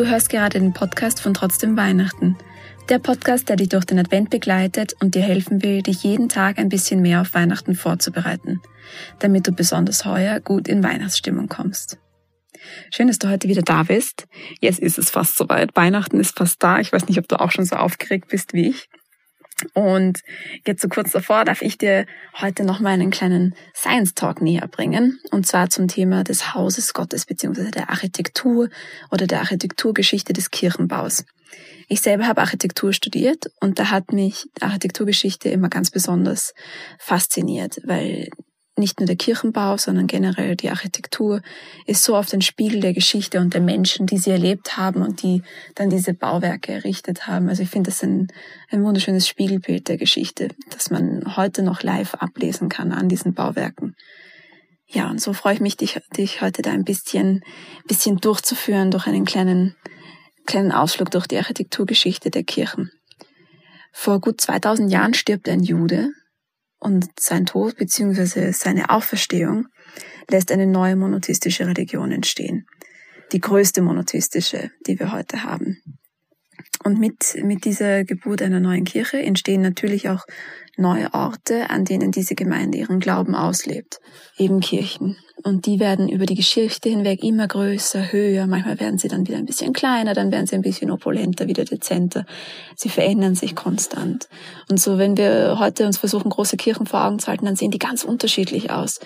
Du 0.00 0.08
hörst 0.08 0.30
gerade 0.30 0.58
den 0.58 0.72
Podcast 0.72 1.20
von 1.20 1.34
Trotzdem 1.34 1.76
Weihnachten. 1.76 2.38
Der 2.88 2.98
Podcast, 2.98 3.50
der 3.50 3.56
dich 3.56 3.68
durch 3.68 3.84
den 3.84 3.98
Advent 3.98 4.30
begleitet 4.30 4.94
und 5.02 5.14
dir 5.14 5.20
helfen 5.20 5.62
will, 5.62 5.82
dich 5.82 6.02
jeden 6.02 6.30
Tag 6.30 6.58
ein 6.58 6.70
bisschen 6.70 7.02
mehr 7.02 7.20
auf 7.20 7.34
Weihnachten 7.34 7.74
vorzubereiten, 7.74 8.62
damit 9.18 9.46
du 9.46 9.52
besonders 9.52 10.06
heuer 10.06 10.40
gut 10.40 10.68
in 10.68 10.82
Weihnachtsstimmung 10.82 11.48
kommst. 11.48 11.98
Schön, 12.90 13.08
dass 13.08 13.18
du 13.18 13.28
heute 13.28 13.46
wieder 13.48 13.60
da 13.60 13.82
bist. 13.82 14.26
Jetzt 14.58 14.78
ist 14.78 14.96
es 14.96 15.10
fast 15.10 15.36
soweit. 15.36 15.76
Weihnachten 15.76 16.18
ist 16.18 16.38
fast 16.38 16.62
da. 16.62 16.80
Ich 16.80 16.94
weiß 16.94 17.06
nicht, 17.06 17.18
ob 17.18 17.28
du 17.28 17.38
auch 17.38 17.50
schon 17.50 17.66
so 17.66 17.76
aufgeregt 17.76 18.28
bist 18.28 18.54
wie 18.54 18.68
ich. 18.68 18.88
Und 19.74 20.20
jetzt 20.66 20.82
so 20.82 20.88
kurz 20.88 21.12
davor 21.12 21.44
darf 21.44 21.62
ich 21.62 21.78
dir 21.78 22.06
heute 22.40 22.64
noch 22.64 22.80
mal 22.80 22.90
einen 22.90 23.10
kleinen 23.10 23.54
Science 23.74 24.14
Talk 24.14 24.40
näher 24.40 24.68
bringen. 24.68 25.20
Und 25.30 25.46
zwar 25.46 25.70
zum 25.70 25.88
Thema 25.88 26.24
des 26.24 26.54
Hauses 26.54 26.92
Gottes 26.94 27.26
beziehungsweise 27.26 27.70
der 27.70 27.90
Architektur 27.90 28.68
oder 29.10 29.26
der 29.26 29.40
Architekturgeschichte 29.40 30.32
des 30.32 30.50
Kirchenbaus. 30.50 31.24
Ich 31.88 32.02
selber 32.02 32.28
habe 32.28 32.40
Architektur 32.40 32.92
studiert 32.92 33.50
und 33.60 33.78
da 33.78 33.90
hat 33.90 34.12
mich 34.12 34.46
Architekturgeschichte 34.60 35.48
immer 35.48 35.68
ganz 35.68 35.90
besonders 35.90 36.54
fasziniert, 36.98 37.80
weil 37.84 38.30
nicht 38.80 38.98
nur 38.98 39.06
der 39.06 39.16
Kirchenbau, 39.16 39.76
sondern 39.76 40.08
generell 40.08 40.56
die 40.56 40.70
Architektur 40.70 41.40
ist 41.86 42.02
so 42.02 42.16
oft 42.16 42.34
ein 42.34 42.42
Spiegel 42.42 42.80
der 42.80 42.92
Geschichte 42.92 43.38
und 43.38 43.54
der 43.54 43.60
Menschen, 43.60 44.06
die 44.06 44.18
sie 44.18 44.30
erlebt 44.30 44.76
haben 44.76 45.02
und 45.02 45.22
die 45.22 45.42
dann 45.76 45.90
diese 45.90 46.14
Bauwerke 46.14 46.72
errichtet 46.72 47.28
haben. 47.28 47.48
Also 47.48 47.62
ich 47.62 47.70
finde 47.70 47.90
das 47.90 48.02
ein, 48.02 48.28
ein 48.70 48.82
wunderschönes 48.82 49.28
Spiegelbild 49.28 49.86
der 49.86 49.96
Geschichte, 49.96 50.48
das 50.70 50.90
man 50.90 51.36
heute 51.36 51.62
noch 51.62 51.84
live 51.84 52.14
ablesen 52.14 52.68
kann 52.68 52.90
an 52.90 53.08
diesen 53.08 53.34
Bauwerken. 53.34 53.94
Ja, 54.88 55.08
und 55.08 55.20
so 55.20 55.32
freue 55.32 55.54
ich 55.54 55.60
mich, 55.60 55.76
dich, 55.76 56.00
dich 56.16 56.40
heute 56.40 56.62
da 56.62 56.72
ein 56.72 56.84
bisschen, 56.84 57.44
bisschen 57.86 58.16
durchzuführen 58.16 58.90
durch 58.90 59.06
einen 59.06 59.24
kleinen, 59.24 59.76
kleinen 60.46 60.72
Ausflug 60.72 61.12
durch 61.12 61.28
die 61.28 61.38
Architekturgeschichte 61.38 62.30
der 62.30 62.42
Kirchen. 62.42 62.90
Vor 63.92 64.20
gut 64.20 64.40
2000 64.40 64.90
Jahren 64.90 65.14
stirbt 65.14 65.48
ein 65.48 65.62
Jude, 65.62 66.10
und 66.80 67.08
sein 67.18 67.46
Tod 67.46 67.76
bzw. 67.76 68.52
seine 68.52 68.90
Auferstehung 68.90 69.68
lässt 70.30 70.50
eine 70.50 70.66
neue 70.66 70.96
monotheistische 70.96 71.66
Religion 71.66 72.10
entstehen. 72.10 72.66
Die 73.32 73.40
größte 73.40 73.82
monotheistische, 73.82 74.70
die 74.86 74.98
wir 74.98 75.12
heute 75.12 75.44
haben. 75.44 75.80
Und 76.82 76.98
mit, 76.98 77.36
mit 77.42 77.64
dieser 77.64 78.04
Geburt 78.04 78.42
einer 78.42 78.60
neuen 78.60 78.84
Kirche 78.84 79.18
entstehen 79.18 79.60
natürlich 79.60 80.08
auch 80.08 80.24
neue 80.80 81.12
Orte, 81.14 81.70
an 81.70 81.84
denen 81.84 82.10
diese 82.10 82.34
Gemeinde 82.34 82.78
ihren 82.78 83.00
Glauben 83.00 83.34
auslebt. 83.34 84.00
Eben 84.36 84.60
Kirchen. 84.60 85.16
Und 85.42 85.66
die 85.66 85.80
werden 85.80 86.08
über 86.08 86.26
die 86.26 86.34
Geschichte 86.34 86.90
hinweg 86.90 87.22
immer 87.22 87.48
größer, 87.48 88.12
höher. 88.12 88.46
Manchmal 88.46 88.78
werden 88.78 88.98
sie 88.98 89.08
dann 89.08 89.26
wieder 89.26 89.38
ein 89.38 89.46
bisschen 89.46 89.72
kleiner, 89.72 90.12
dann 90.12 90.30
werden 90.32 90.46
sie 90.46 90.54
ein 90.54 90.62
bisschen 90.62 90.90
opulenter, 90.90 91.46
wieder 91.48 91.64
dezenter. 91.64 92.26
Sie 92.76 92.88
verändern 92.90 93.34
sich 93.34 93.54
konstant. 93.54 94.28
Und 94.68 94.78
so, 94.78 94.98
wenn 94.98 95.16
wir 95.16 95.56
heute 95.58 95.86
uns 95.86 95.98
versuchen, 95.98 96.30
große 96.30 96.56
Kirchen 96.56 96.86
vor 96.86 97.04
Augen 97.04 97.18
zu 97.18 97.28
halten, 97.28 97.46
dann 97.46 97.56
sehen 97.56 97.70
die 97.70 97.78
ganz 97.78 98.04
unterschiedlich 98.04 98.70
aus 98.70 99.00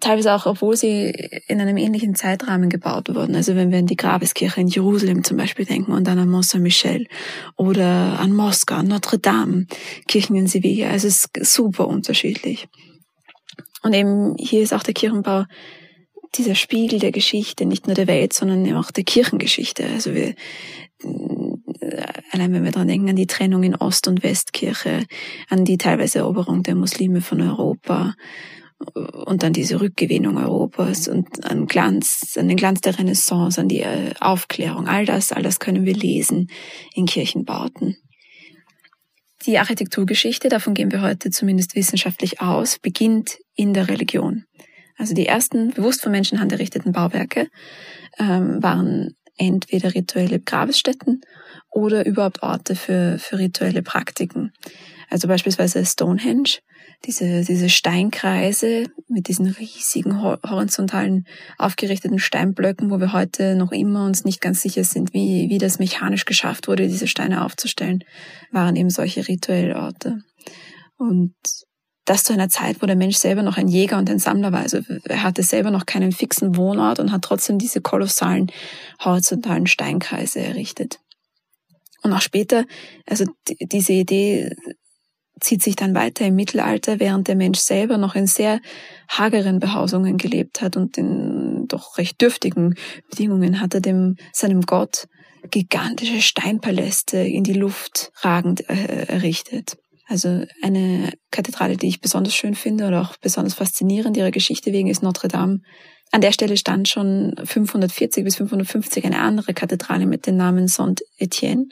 teilweise 0.00 0.32
auch, 0.32 0.46
obwohl 0.46 0.76
sie 0.76 1.10
in 1.48 1.60
einem 1.60 1.76
ähnlichen 1.76 2.14
Zeitrahmen 2.14 2.68
gebaut 2.68 3.08
wurden. 3.14 3.34
Also 3.34 3.56
wenn 3.56 3.70
wir 3.70 3.78
an 3.78 3.86
die 3.86 3.96
Grabeskirche 3.96 4.60
in 4.60 4.68
Jerusalem 4.68 5.24
zum 5.24 5.36
Beispiel 5.36 5.64
denken 5.64 5.92
und 5.92 6.06
dann 6.06 6.18
an 6.18 6.28
Mont 6.28 6.46
Saint-Michel 6.46 7.06
oder 7.56 8.18
an 8.18 8.32
Moskau, 8.32 8.82
Notre 8.82 9.18
Dame, 9.18 9.66
Kirchen 10.08 10.36
in 10.36 10.46
Sevilla. 10.46 10.90
Also 10.90 11.08
es 11.08 11.28
ist 11.34 11.54
super 11.54 11.88
unterschiedlich. 11.88 12.68
Und 13.82 13.94
eben 13.94 14.36
hier 14.38 14.62
ist 14.62 14.72
auch 14.72 14.82
der 14.82 14.94
Kirchenbau 14.94 15.44
dieser 16.36 16.54
Spiegel 16.54 16.98
der 16.98 17.12
Geschichte, 17.12 17.66
nicht 17.66 17.86
nur 17.86 17.94
der 17.94 18.06
Welt, 18.06 18.32
sondern 18.32 18.64
eben 18.64 18.76
auch 18.76 18.90
der 18.90 19.04
Kirchengeschichte. 19.04 19.84
Also 19.86 20.14
wir, 20.14 20.34
allein 22.30 22.52
wenn 22.52 22.64
wir 22.64 22.70
daran 22.70 22.88
denken, 22.88 23.10
an 23.10 23.16
die 23.16 23.26
Trennung 23.26 23.62
in 23.62 23.76
Ost- 23.76 24.08
und 24.08 24.22
Westkirche, 24.22 25.04
an 25.48 25.64
die 25.64 25.76
teilweise 25.76 26.20
Eroberung 26.20 26.62
der 26.62 26.74
Muslime 26.74 27.20
von 27.20 27.40
Europa 27.40 28.14
und 28.94 29.42
dann 29.42 29.52
diese 29.52 29.80
Rückgewinnung 29.80 30.36
Europas 30.36 31.08
und 31.08 31.44
an 31.44 31.66
Glanz, 31.66 32.36
an 32.38 32.48
den 32.48 32.56
Glanz 32.56 32.80
der 32.80 32.98
Renaissance, 32.98 33.60
an 33.60 33.68
die 33.68 33.80
äh, 33.80 34.14
Aufklärung, 34.20 34.88
all 34.88 35.04
das, 35.04 35.32
all 35.32 35.42
das 35.42 35.58
können 35.58 35.84
wir 35.84 35.94
lesen 35.94 36.48
in 36.94 37.06
Kirchenbauten. 37.06 37.96
Die 39.46 39.58
Architekturgeschichte, 39.58 40.48
davon 40.48 40.74
gehen 40.74 40.92
wir 40.92 41.02
heute 41.02 41.30
zumindest 41.30 41.74
wissenschaftlich 41.74 42.40
aus, 42.40 42.78
beginnt 42.78 43.38
in 43.54 43.74
der 43.74 43.88
Religion. 43.88 44.44
Also 44.96 45.14
die 45.14 45.26
ersten 45.26 45.70
bewusst 45.70 46.02
von 46.02 46.12
Menschenhand 46.12 46.52
errichteten 46.52 46.92
Bauwerke 46.92 47.48
ähm, 48.18 48.62
waren 48.62 49.16
entweder 49.36 49.94
rituelle 49.94 50.38
Grabesstätten 50.38 51.22
oder 51.70 52.06
überhaupt 52.06 52.42
Orte 52.42 52.76
für, 52.76 53.18
für 53.18 53.38
rituelle 53.38 53.82
Praktiken. 53.82 54.52
Also 55.10 55.26
beispielsweise 55.26 55.84
Stonehenge 55.84 56.58
diese, 57.04 57.42
diese 57.42 57.68
Steinkreise 57.68 58.86
mit 59.08 59.28
diesen 59.28 59.46
riesigen 59.46 60.22
horizontalen 60.22 61.26
aufgerichteten 61.58 62.18
Steinblöcken, 62.18 62.90
wo 62.90 63.00
wir 63.00 63.12
heute 63.12 63.56
noch 63.56 63.72
immer 63.72 64.04
uns 64.06 64.24
nicht 64.24 64.40
ganz 64.40 64.62
sicher 64.62 64.84
sind, 64.84 65.12
wie, 65.12 65.48
wie 65.48 65.58
das 65.58 65.78
mechanisch 65.78 66.24
geschafft 66.24 66.68
wurde, 66.68 66.88
diese 66.88 67.08
Steine 67.08 67.44
aufzustellen, 67.44 68.04
waren 68.50 68.76
eben 68.76 68.90
solche 68.90 69.26
Rituellorte. 69.26 70.18
Und 70.96 71.34
das 72.04 72.24
zu 72.24 72.32
einer 72.32 72.48
Zeit, 72.48 72.82
wo 72.82 72.86
der 72.86 72.96
Mensch 72.96 73.16
selber 73.16 73.42
noch 73.42 73.56
ein 73.56 73.68
Jäger 73.68 73.98
und 73.98 74.10
ein 74.10 74.18
Sammler 74.18 74.52
war. 74.52 74.60
Also 74.60 74.80
er 75.04 75.22
hatte 75.22 75.42
selber 75.42 75.70
noch 75.70 75.86
keinen 75.86 76.12
fixen 76.12 76.56
Wohnort 76.56 76.98
und 76.98 77.12
hat 77.12 77.22
trotzdem 77.22 77.58
diese 77.58 77.80
kolossalen 77.80 78.50
horizontalen 79.04 79.66
Steinkreise 79.66 80.40
errichtet. 80.40 80.98
Und 82.02 82.12
auch 82.12 82.20
später, 82.20 82.64
also 83.06 83.24
diese 83.60 83.92
Idee 83.92 84.50
zieht 85.42 85.62
sich 85.62 85.76
dann 85.76 85.94
weiter 85.94 86.26
im 86.26 86.34
Mittelalter, 86.34 87.00
während 87.00 87.28
der 87.28 87.36
Mensch 87.36 87.58
selber 87.58 87.98
noch 87.98 88.14
in 88.14 88.26
sehr 88.26 88.60
hageren 89.08 89.58
Behausungen 89.58 90.16
gelebt 90.16 90.60
hat 90.60 90.76
und 90.76 90.96
in 90.96 91.66
doch 91.68 91.98
recht 91.98 92.20
dürftigen 92.20 92.74
Bedingungen 93.10 93.60
hat 93.60 93.74
er 93.74 93.80
dem, 93.80 94.16
seinem 94.32 94.62
Gott 94.62 95.08
gigantische 95.50 96.22
Steinpaläste 96.22 97.18
in 97.18 97.42
die 97.42 97.52
Luft 97.52 98.12
ragend 98.20 98.68
äh, 98.70 99.06
errichtet. 99.06 99.76
Also 100.06 100.44
eine 100.62 101.12
Kathedrale, 101.30 101.76
die 101.76 101.88
ich 101.88 102.00
besonders 102.00 102.34
schön 102.34 102.54
finde 102.54 102.86
oder 102.86 103.02
auch 103.02 103.16
besonders 103.16 103.54
faszinierend 103.54 104.16
ihrer 104.16 104.30
Geschichte 104.30 104.72
wegen, 104.72 104.88
ist 104.88 105.02
Notre 105.02 105.28
Dame. 105.28 105.60
An 106.10 106.20
der 106.20 106.32
Stelle 106.32 106.56
stand 106.56 106.88
schon 106.88 107.34
540 107.42 108.22
bis 108.22 108.36
550 108.36 109.04
eine 109.04 109.20
andere 109.20 109.54
Kathedrale 109.54 110.06
mit 110.06 110.26
dem 110.26 110.36
Namen 110.36 110.68
Saint-Étienne 110.68 111.70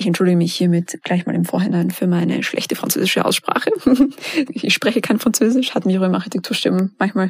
ich 0.00 0.06
entschuldige 0.06 0.38
mich 0.38 0.54
hiermit 0.54 0.98
gleich 1.04 1.26
mal 1.26 1.34
im 1.34 1.44
Vorhinein 1.44 1.90
für 1.90 2.06
meine 2.06 2.42
schlechte 2.42 2.74
französische 2.74 3.26
Aussprache. 3.26 3.70
ich 4.50 4.72
spreche 4.72 5.02
kein 5.02 5.18
Französisch, 5.18 5.74
hat 5.74 5.84
mich 5.84 5.96
im 5.96 6.14
Architekturstimmen 6.14 6.94
manchmal 6.98 7.28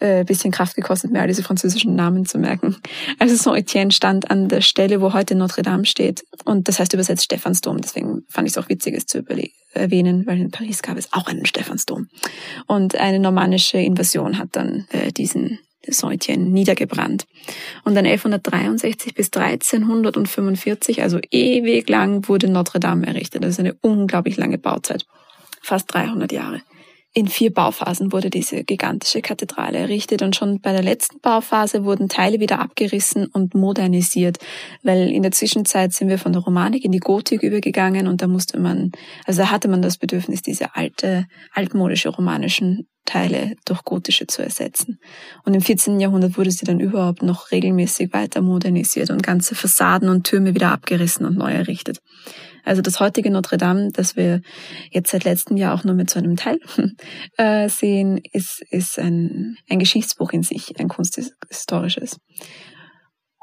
äh, 0.00 0.24
bisschen 0.24 0.50
Kraft 0.50 0.74
gekostet, 0.74 1.10
mir 1.10 1.20
all 1.20 1.26
diese 1.26 1.42
französischen 1.42 1.94
Namen 1.96 2.24
zu 2.24 2.38
merken. 2.38 2.76
Also 3.18 3.34
Saint-Étienne 3.34 3.92
stand 3.92 4.30
an 4.30 4.48
der 4.48 4.62
Stelle, 4.62 5.02
wo 5.02 5.12
heute 5.12 5.34
Notre 5.34 5.62
Dame 5.62 5.84
steht. 5.84 6.24
Und 6.46 6.68
das 6.68 6.80
heißt 6.80 6.94
übersetzt 6.94 7.24
Stephansdom. 7.24 7.78
Deswegen 7.82 8.22
fand 8.30 8.48
ich 8.48 8.56
es 8.56 8.58
auch 8.58 8.70
witzig, 8.70 8.94
es 8.94 9.04
zu 9.04 9.22
erwähnen, 9.74 10.26
weil 10.26 10.40
in 10.40 10.50
Paris 10.50 10.80
gab 10.80 10.96
es 10.96 11.12
auch 11.12 11.26
einen 11.26 11.44
Stephansdom. 11.44 12.08
Und 12.66 12.96
eine 12.96 13.18
normannische 13.18 13.78
Invasion 13.78 14.38
hat 14.38 14.48
dann 14.52 14.86
äh, 14.92 15.12
diesen 15.12 15.58
Säutchen 15.86 16.52
niedergebrannt. 16.52 17.26
Und 17.84 17.94
dann 17.94 18.06
1163 18.06 19.14
bis 19.14 19.26
1345, 19.32 21.02
also 21.02 21.18
ewig 21.30 21.88
lang, 21.88 22.28
wurde 22.28 22.48
Notre 22.48 22.80
Dame 22.80 23.06
errichtet. 23.06 23.44
Das 23.44 23.50
ist 23.50 23.60
eine 23.60 23.76
unglaublich 23.80 24.36
lange 24.36 24.58
Bauzeit. 24.58 25.06
Fast 25.62 25.92
300 25.92 26.32
Jahre. 26.32 26.62
In 27.18 27.26
vier 27.26 27.52
Bauphasen 27.52 28.12
wurde 28.12 28.30
diese 28.30 28.62
gigantische 28.62 29.22
Kathedrale 29.22 29.78
errichtet 29.78 30.22
und 30.22 30.36
schon 30.36 30.60
bei 30.60 30.70
der 30.70 30.84
letzten 30.84 31.18
Bauphase 31.18 31.82
wurden 31.82 32.08
Teile 32.08 32.38
wieder 32.38 32.60
abgerissen 32.60 33.26
und 33.26 33.56
modernisiert, 33.56 34.38
weil 34.84 35.10
in 35.10 35.24
der 35.24 35.32
Zwischenzeit 35.32 35.92
sind 35.92 36.10
wir 36.10 36.18
von 36.20 36.32
der 36.32 36.42
Romanik 36.42 36.84
in 36.84 36.92
die 36.92 37.00
Gotik 37.00 37.42
übergegangen 37.42 38.06
und 38.06 38.22
da 38.22 38.28
musste 38.28 38.60
man, 38.60 38.92
also 39.26 39.42
da 39.42 39.50
hatte 39.50 39.66
man 39.66 39.82
das 39.82 39.98
Bedürfnis, 39.98 40.42
diese 40.42 40.76
alte, 40.76 41.26
altmodische 41.52 42.10
romanischen 42.10 42.86
Teile 43.04 43.56
durch 43.64 43.82
gotische 43.82 44.28
zu 44.28 44.42
ersetzen. 44.42 45.00
Und 45.44 45.54
im 45.54 45.60
14. 45.60 45.98
Jahrhundert 45.98 46.38
wurde 46.38 46.52
sie 46.52 46.66
dann 46.66 46.78
überhaupt 46.78 47.22
noch 47.22 47.50
regelmäßig 47.50 48.12
weiter 48.12 48.42
modernisiert 48.42 49.10
und 49.10 49.24
ganze 49.24 49.56
Fassaden 49.56 50.08
und 50.08 50.24
Türme 50.24 50.54
wieder 50.54 50.70
abgerissen 50.70 51.26
und 51.26 51.36
neu 51.36 51.50
errichtet. 51.50 51.98
Also 52.68 52.82
das 52.82 53.00
heutige 53.00 53.30
Notre 53.30 53.56
Dame, 53.56 53.90
das 53.92 54.16
wir 54.16 54.42
jetzt 54.90 55.10
seit 55.10 55.24
letztem 55.24 55.56
Jahr 55.56 55.74
auch 55.74 55.84
nur 55.84 55.94
mit 55.94 56.10
so 56.10 56.18
einem 56.18 56.36
Teil 56.36 56.58
äh, 57.36 57.68
sehen, 57.68 58.20
ist, 58.32 58.62
ist 58.70 58.98
ein, 58.98 59.56
ein 59.68 59.78
Geschichtsbuch 59.78 60.32
in 60.32 60.42
sich, 60.42 60.78
ein 60.78 60.88
kunsthistorisches. 60.88 62.18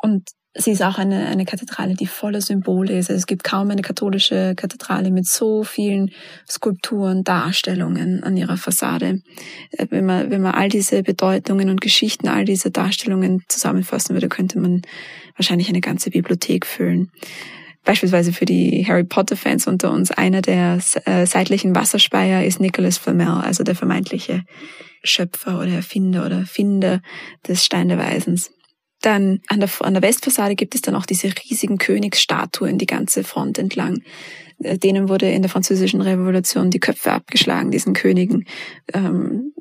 Und 0.01 0.29
Sie 0.57 0.71
ist 0.71 0.81
auch 0.81 0.97
eine, 0.97 1.25
eine 1.25 1.43
Kathedrale, 1.43 1.95
die 1.95 2.07
voller 2.07 2.39
Symbole 2.39 2.97
ist. 2.97 3.09
Also 3.09 3.17
es 3.19 3.27
gibt 3.27 3.43
kaum 3.43 3.71
eine 3.71 3.81
katholische 3.81 4.55
Kathedrale 4.55 5.11
mit 5.11 5.27
so 5.27 5.65
vielen 5.65 6.11
Skulpturen, 6.49 7.25
Darstellungen 7.25 8.23
an 8.23 8.37
ihrer 8.37 8.55
Fassade. 8.55 9.19
Äh, 9.71 9.87
wenn 9.89 10.05
man, 10.05 10.31
wenn 10.31 10.41
man 10.41 10.53
all 10.53 10.69
diese 10.69 11.03
Bedeutungen 11.03 11.69
und 11.69 11.81
Geschichten, 11.81 12.29
all 12.29 12.45
diese 12.45 12.71
Darstellungen 12.71 13.43
zusammenfassen 13.49 14.15
würde, 14.15 14.29
könnte 14.29 14.57
man 14.59 14.83
wahrscheinlich 15.35 15.67
eine 15.67 15.81
ganze 15.81 16.09
Bibliothek 16.09 16.65
füllen. 16.65 17.11
Beispielsweise 17.85 18.33
für 18.33 18.45
die 18.45 18.85
Harry 18.87 19.03
Potter 19.03 19.37
Fans 19.37 19.67
unter 19.67 19.91
uns, 19.91 20.11
einer 20.11 20.41
der 20.41 20.79
äh, 21.05 21.25
seitlichen 21.25 21.75
Wasserspeier 21.75 22.43
ist 22.43 22.59
Nicholas 22.59 22.97
Flamel, 22.97 23.27
also 23.27 23.63
der 23.63 23.75
vermeintliche 23.75 24.43
Schöpfer 25.03 25.59
oder 25.59 25.69
Erfinder 25.69 26.25
oder 26.25 26.45
Finder 26.45 27.01
des 27.47 27.63
Stein 27.63 27.87
der 27.87 27.99
Weisens. 27.99 28.51
Dann 29.01 29.41
an 29.49 29.59
der, 29.59 29.69
an 29.81 29.93
der 29.93 30.01
Westfassade 30.01 30.55
gibt 30.55 30.73
es 30.73 30.81
dann 30.81 30.95
auch 30.95 31.05
diese 31.05 31.27
riesigen 31.27 31.77
Königsstatuen 31.77 32.79
die 32.79 32.87
ganze 32.87 33.23
Front 33.23 33.59
entlang. 33.59 34.01
Äh, 34.63 34.79
denen 34.79 35.07
wurde 35.07 35.29
in 35.29 35.43
der 35.43 35.51
französischen 35.51 36.01
Revolution 36.01 36.71
die 36.71 36.79
Köpfe 36.79 37.11
abgeschlagen, 37.11 37.69
diesen 37.69 37.93
Königen. 37.93 38.45
Ähm, 38.93 39.53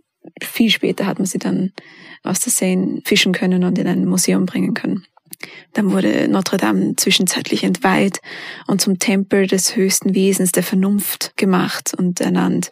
viel 0.43 0.71
später 0.71 1.05
hat 1.05 1.19
man 1.19 1.27
sie 1.27 1.39
dann 1.39 1.73
aus 2.23 2.41
der 2.41 2.53
Seine 2.53 3.03
fischen 3.05 3.33
können 3.33 3.65
und 3.65 3.79
in 3.79 3.87
ein 3.87 4.07
Museum 4.07 4.47
bringen 4.47 4.73
können. 4.73 5.05
Dann 5.73 5.93
wurde 5.93 6.29
Notre 6.29 6.57
Dame 6.57 6.97
zwischenzeitlich 6.97 7.65
entweiht 7.65 8.21
und 8.67 8.81
zum 8.81 8.99
Tempel 8.99 9.47
des 9.47 9.77
höchsten 9.77 10.15
Wesens 10.15 10.53
der 10.53 10.63
Vernunft 10.63 11.37
gemacht 11.37 11.93
und 11.97 12.21
ernannt. 12.21 12.71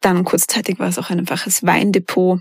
Dann 0.00 0.24
kurzzeitig 0.24 0.78
war 0.78 0.88
es 0.88 0.98
auch 0.98 1.08
ein 1.08 1.20
einfaches 1.20 1.64
Weindepot. 1.64 2.40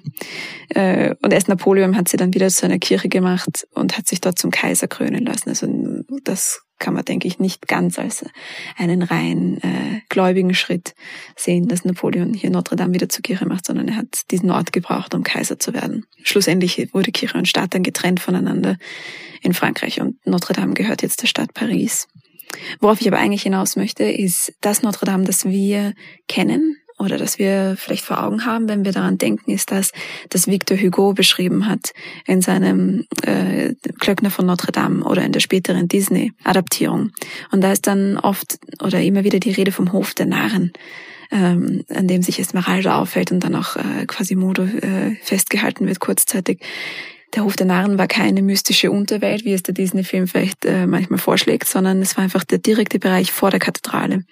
Äh, 0.69 1.15
und 1.21 1.31
erst 1.31 1.47
Napoleon 1.47 1.95
hat 1.95 2.09
sie 2.09 2.17
dann 2.17 2.33
wieder 2.33 2.49
zu 2.49 2.65
einer 2.65 2.79
Kirche 2.79 3.07
gemacht 3.07 3.65
und 3.73 3.97
hat 3.97 4.07
sich 4.07 4.19
dort 4.19 4.37
zum 4.37 4.51
Kaiser 4.51 4.89
krönen 4.89 5.25
lassen. 5.25 5.47
Also 5.47 5.67
das 6.25 6.61
kann 6.83 6.93
man, 6.93 7.05
denke 7.05 7.27
ich, 7.27 7.39
nicht 7.39 7.67
ganz 7.67 7.97
als 7.97 8.25
einen 8.77 9.01
rein 9.01 9.57
äh, 9.63 10.01
gläubigen 10.09 10.53
Schritt 10.53 10.93
sehen, 11.35 11.67
dass 11.67 11.85
Napoleon 11.85 12.33
hier 12.33 12.49
Notre 12.49 12.75
Dame 12.75 12.93
wieder 12.93 13.09
zur 13.09 13.23
Kirche 13.23 13.47
macht, 13.47 13.65
sondern 13.65 13.87
er 13.87 13.95
hat 13.95 14.29
diesen 14.31 14.51
Ort 14.51 14.73
gebraucht, 14.73 15.15
um 15.15 15.23
Kaiser 15.23 15.57
zu 15.57 15.73
werden. 15.73 16.05
Schlussendlich 16.23 16.93
wurde 16.93 17.11
Kirche 17.11 17.37
und 17.37 17.47
Staat 17.47 17.73
dann 17.73 17.83
getrennt 17.83 18.19
voneinander 18.19 18.77
in 19.41 19.53
Frankreich 19.53 20.01
und 20.01 20.17
Notre 20.27 20.53
Dame 20.53 20.73
gehört 20.73 21.01
jetzt 21.01 21.21
der 21.21 21.27
Stadt 21.27 21.53
Paris. 21.53 22.07
Worauf 22.79 23.01
ich 23.01 23.07
aber 23.07 23.17
eigentlich 23.17 23.43
hinaus 23.43 23.75
möchte, 23.77 24.03
ist 24.03 24.53
das 24.61 24.83
Notre 24.83 25.05
Dame, 25.05 25.23
das 25.23 25.45
wir 25.45 25.93
kennen, 26.27 26.77
oder 27.03 27.17
dass 27.17 27.37
wir 27.37 27.75
vielleicht 27.77 28.05
vor 28.05 28.23
Augen 28.23 28.45
haben, 28.45 28.67
wenn 28.69 28.85
wir 28.85 28.91
daran 28.91 29.17
denken, 29.17 29.51
ist 29.51 29.71
das, 29.71 29.91
dass 30.29 30.47
Victor 30.47 30.77
Hugo 30.77 31.13
beschrieben 31.13 31.67
hat 31.67 31.93
in 32.25 32.41
seinem 32.41 33.05
äh, 33.23 33.73
Klöckner 33.99 34.31
von 34.31 34.45
Notre 34.45 34.71
Dame 34.71 35.03
oder 35.03 35.23
in 35.23 35.31
der 35.31 35.39
späteren 35.39 35.87
Disney-Adaptierung. 35.87 37.11
Und 37.51 37.61
da 37.61 37.71
ist 37.71 37.87
dann 37.87 38.17
oft 38.17 38.59
oder 38.81 39.01
immer 39.01 39.23
wieder 39.23 39.39
die 39.39 39.51
Rede 39.51 39.71
vom 39.71 39.91
Hof 39.91 40.13
der 40.13 40.25
Narren, 40.25 40.71
ähm, 41.31 41.83
an 41.89 42.07
dem 42.07 42.21
sich 42.21 42.39
Esmeralda 42.39 42.99
auffällt 42.99 43.31
und 43.31 43.43
dann 43.43 43.55
auch 43.55 43.75
äh, 43.75 44.05
Quasimodo 44.07 44.63
äh, 44.63 45.15
festgehalten 45.21 45.87
wird 45.87 45.99
kurzzeitig. 45.99 46.61
Der 47.35 47.43
Hof 47.43 47.55
der 47.55 47.65
Narren 47.65 47.97
war 47.97 48.07
keine 48.07 48.43
mystische 48.43 48.91
Unterwelt, 48.91 49.43
wie 49.43 49.53
es 49.53 49.63
der 49.63 49.73
Disney-Film 49.73 50.27
vielleicht 50.27 50.65
äh, 50.65 50.85
manchmal 50.85 51.19
vorschlägt, 51.19 51.67
sondern 51.67 52.01
es 52.01 52.15
war 52.15 52.23
einfach 52.23 52.43
der 52.43 52.59
direkte 52.59 52.99
Bereich 52.99 53.31
vor 53.31 53.49
der 53.49 53.59
Kathedrale. 53.59 54.23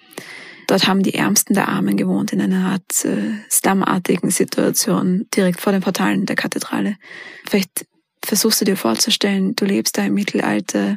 Dort 0.72 0.88
haben 0.88 1.02
die 1.02 1.12
Ärmsten 1.12 1.52
der 1.52 1.68
Armen 1.68 1.98
gewohnt 1.98 2.32
in 2.32 2.40
einer 2.40 2.70
Art 2.70 3.04
äh, 3.04 3.34
slumartigen 3.50 4.30
Situation 4.30 5.26
direkt 5.36 5.60
vor 5.60 5.70
den 5.70 5.82
Portalen 5.82 6.24
der 6.24 6.34
Kathedrale. 6.34 6.96
Vielleicht 7.46 7.84
versuchst 8.24 8.62
du 8.62 8.64
dir 8.64 8.78
vorzustellen, 8.78 9.54
du 9.54 9.66
lebst 9.66 9.98
da 9.98 10.06
im 10.06 10.14
Mittelalter 10.14 10.96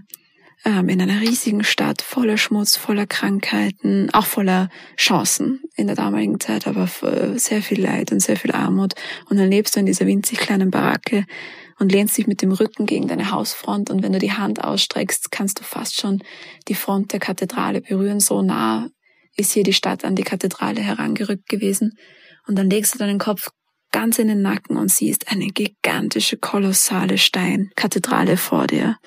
ähm, 0.63 0.87
in 0.87 1.01
einer 1.01 1.19
riesigen 1.19 1.65
Stadt 1.65 2.01
voller 2.01 2.37
Schmutz, 2.37 2.77
voller 2.77 3.05
Krankheiten, 3.05 4.09
auch 4.13 4.27
voller 4.27 4.69
Chancen 4.95 5.59
in 5.75 5.87
der 5.87 5.97
damaligen 5.97 6.39
Zeit, 6.39 6.67
aber 6.67 6.87
sehr 7.35 7.61
viel 7.61 7.81
Leid 7.81 8.13
und 8.13 8.21
sehr 8.21 8.37
viel 8.37 8.53
Armut. 8.53 8.93
Und 9.29 9.35
dann 9.35 9.51
lebst 9.51 9.75
du 9.75 9.81
in 9.81 9.87
dieser 9.87 10.07
winzig 10.07 10.37
kleinen 10.37 10.71
Baracke 10.71 11.25
und 11.79 11.91
lehnst 11.91 12.17
dich 12.17 12.27
mit 12.27 12.41
dem 12.41 12.53
Rücken 12.53 12.85
gegen 12.85 13.09
deine 13.09 13.29
Hausfront 13.31 13.89
und 13.89 14.03
wenn 14.03 14.13
du 14.13 14.19
die 14.19 14.31
Hand 14.31 14.63
ausstreckst, 14.63 15.31
kannst 15.31 15.59
du 15.59 15.65
fast 15.65 15.99
schon 15.99 16.23
die 16.69 16.75
Front 16.75 17.11
der 17.11 17.19
Kathedrale 17.19 17.81
berühren, 17.81 18.21
so 18.21 18.41
nah 18.41 18.87
ist 19.35 19.51
hier 19.51 19.63
die 19.63 19.73
Stadt 19.73 20.05
an 20.05 20.15
die 20.15 20.23
Kathedrale 20.23 20.81
herangerückt 20.81 21.47
gewesen. 21.47 21.97
Und 22.47 22.57
dann 22.57 22.69
legst 22.69 22.95
du 22.95 22.99
deinen 22.99 23.19
Kopf 23.19 23.49
ganz 23.91 24.19
in 24.19 24.27
den 24.27 24.41
Nacken 24.41 24.77
und 24.77 24.91
siehst 24.91 25.31
eine 25.31 25.47
gigantische, 25.47 26.37
kolossale 26.37 27.17
Steinkathedrale 27.17 28.37
vor 28.37 28.67
dir. 28.67 28.97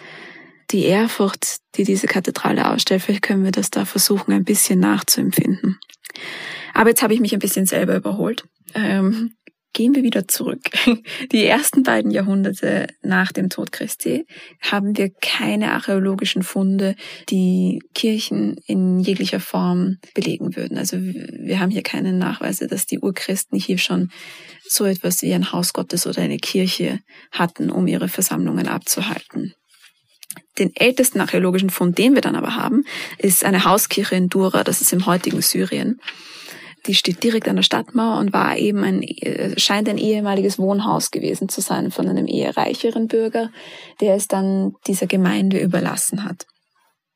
Die 0.70 0.84
Ehrfurcht, 0.84 1.58
die 1.76 1.84
diese 1.84 2.06
Kathedrale 2.06 2.70
ausstellt, 2.70 3.02
vielleicht 3.02 3.22
können 3.22 3.44
wir 3.44 3.52
das 3.52 3.70
da 3.70 3.84
versuchen, 3.84 4.32
ein 4.32 4.44
bisschen 4.44 4.80
nachzuempfinden. 4.80 5.78
Aber 6.74 6.90
jetzt 6.90 7.02
habe 7.02 7.14
ich 7.14 7.20
mich 7.20 7.32
ein 7.32 7.38
bisschen 7.38 7.66
selber 7.66 7.96
überholt. 7.96 8.44
Ähm, 8.74 9.34
Gehen 9.74 9.94
wir 9.94 10.02
wieder 10.02 10.26
zurück. 10.26 10.62
Die 11.32 11.44
ersten 11.44 11.82
beiden 11.82 12.10
Jahrhunderte 12.10 12.86
nach 13.02 13.32
dem 13.32 13.50
Tod 13.50 13.70
Christi 13.70 14.26
haben 14.60 14.96
wir 14.96 15.10
keine 15.20 15.72
archäologischen 15.72 16.42
Funde, 16.42 16.96
die 17.28 17.80
Kirchen 17.94 18.56
in 18.66 18.98
jeglicher 18.98 19.40
Form 19.40 19.98
belegen 20.14 20.56
würden. 20.56 20.78
Also 20.78 20.96
wir 20.98 21.60
haben 21.60 21.70
hier 21.70 21.82
keine 21.82 22.12
Nachweise, 22.12 22.66
dass 22.66 22.86
die 22.86 22.98
Urchristen 22.98 23.58
hier 23.58 23.78
schon 23.78 24.10
so 24.66 24.84
etwas 24.84 25.22
wie 25.22 25.32
ein 25.34 25.52
Haus 25.52 25.72
Gottes 25.72 26.06
oder 26.06 26.22
eine 26.22 26.38
Kirche 26.38 27.00
hatten, 27.30 27.70
um 27.70 27.86
ihre 27.86 28.08
Versammlungen 28.08 28.68
abzuhalten. 28.68 29.54
Den 30.58 30.74
ältesten 30.74 31.20
archäologischen 31.20 31.70
Fund, 31.70 31.98
den 31.98 32.14
wir 32.14 32.20
dann 32.20 32.36
aber 32.36 32.56
haben, 32.56 32.84
ist 33.18 33.44
eine 33.44 33.64
Hauskirche 33.64 34.16
in 34.16 34.28
Dura, 34.28 34.64
das 34.64 34.80
ist 34.80 34.92
im 34.92 35.06
heutigen 35.06 35.40
Syrien. 35.40 36.00
Die 36.86 36.94
steht 36.94 37.22
direkt 37.22 37.48
an 37.48 37.56
der 37.56 37.62
Stadtmauer 37.62 38.18
und 38.18 38.32
war 38.32 38.56
eben 38.56 38.84
ein, 38.84 39.02
äh, 39.02 39.58
scheint 39.58 39.88
ein 39.88 39.98
ehemaliges 39.98 40.58
Wohnhaus 40.58 41.10
gewesen 41.10 41.48
zu 41.48 41.60
sein 41.60 41.90
von 41.90 42.08
einem 42.08 42.26
eher 42.26 42.56
reicheren 42.56 43.08
Bürger, 43.08 43.50
der 44.00 44.14
es 44.14 44.28
dann 44.28 44.72
dieser 44.86 45.06
Gemeinde 45.06 45.60
überlassen 45.60 46.24
hat. 46.24 46.46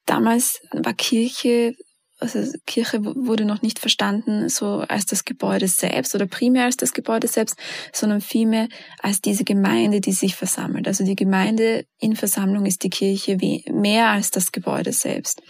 Damals 0.06 0.60
war 0.72 0.94
Kirche 0.94 1.74
also 2.22 2.38
Kirche 2.66 3.04
wurde 3.04 3.44
noch 3.44 3.62
nicht 3.62 3.80
verstanden 3.80 4.48
so 4.48 4.84
als 4.88 5.06
das 5.06 5.24
Gebäude 5.24 5.66
selbst 5.66 6.14
oder 6.14 6.26
primär 6.26 6.66
als 6.66 6.76
das 6.76 6.92
Gebäude 6.92 7.26
selbst, 7.26 7.56
sondern 7.92 8.20
vielmehr 8.20 8.68
als 9.00 9.20
diese 9.20 9.42
Gemeinde, 9.42 10.00
die 10.00 10.12
sich 10.12 10.36
versammelt. 10.36 10.86
Also 10.86 11.04
die 11.04 11.16
Gemeinde 11.16 11.84
in 11.98 12.14
Versammlung 12.14 12.64
ist 12.64 12.84
die 12.84 12.90
Kirche 12.90 13.38
mehr 13.72 14.10
als 14.10 14.30
das 14.30 14.52
Gebäude 14.52 14.92
selbst 14.92 15.42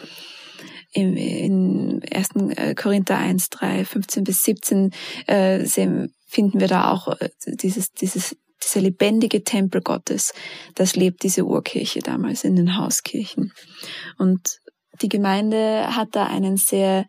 im, 0.92 1.16
in 1.16 2.02
1. 2.10 2.30
Äh, 2.56 2.74
Korinther 2.74 3.18
1, 3.18 3.50
3, 3.50 3.84
15 3.84 4.24
bis 4.24 4.42
17 4.42 4.92
äh, 5.26 5.64
sehen, 5.64 6.14
finden 6.26 6.60
wir 6.60 6.68
da 6.68 6.90
auch 6.90 7.08
äh, 7.20 7.30
dieses, 7.46 7.92
dieses, 7.92 8.36
dieser 8.62 8.80
lebendige 8.80 9.42
Tempel 9.42 9.80
Gottes. 9.80 10.32
Das 10.74 10.94
lebt 10.94 11.22
diese 11.22 11.44
Urkirche 11.44 12.00
damals 12.00 12.44
in 12.44 12.56
den 12.56 12.76
Hauskirchen. 12.76 13.52
Und 14.18 14.60
die 15.00 15.08
Gemeinde 15.08 15.96
hat 15.96 16.10
da 16.12 16.26
einen 16.26 16.56
sehr 16.56 17.06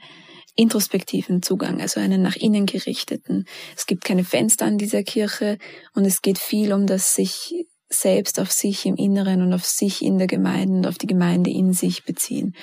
introspektiven 0.55 1.41
Zugang, 1.41 1.81
also 1.81 1.99
einen 1.99 2.21
nach 2.21 2.35
innen 2.35 2.65
gerichteten. 2.65 3.45
Es 3.75 3.85
gibt 3.85 4.03
keine 4.03 4.23
Fenster 4.23 4.65
an 4.65 4.77
dieser 4.77 5.03
Kirche 5.03 5.57
und 5.93 6.05
es 6.05 6.21
geht 6.21 6.37
viel 6.37 6.73
um 6.73 6.85
das 6.85 7.15
sich 7.15 7.65
selbst 7.93 8.39
auf 8.39 8.51
sich 8.51 8.85
im 8.85 8.95
Inneren 8.95 9.41
und 9.41 9.53
auf 9.53 9.65
sich 9.65 10.03
in 10.03 10.17
der 10.17 10.27
Gemeinde 10.27 10.75
und 10.77 10.87
auf 10.87 10.97
die 10.97 11.07
Gemeinde 11.07 11.49
in 11.49 11.73
sich 11.73 12.03
beziehen. 12.03 12.55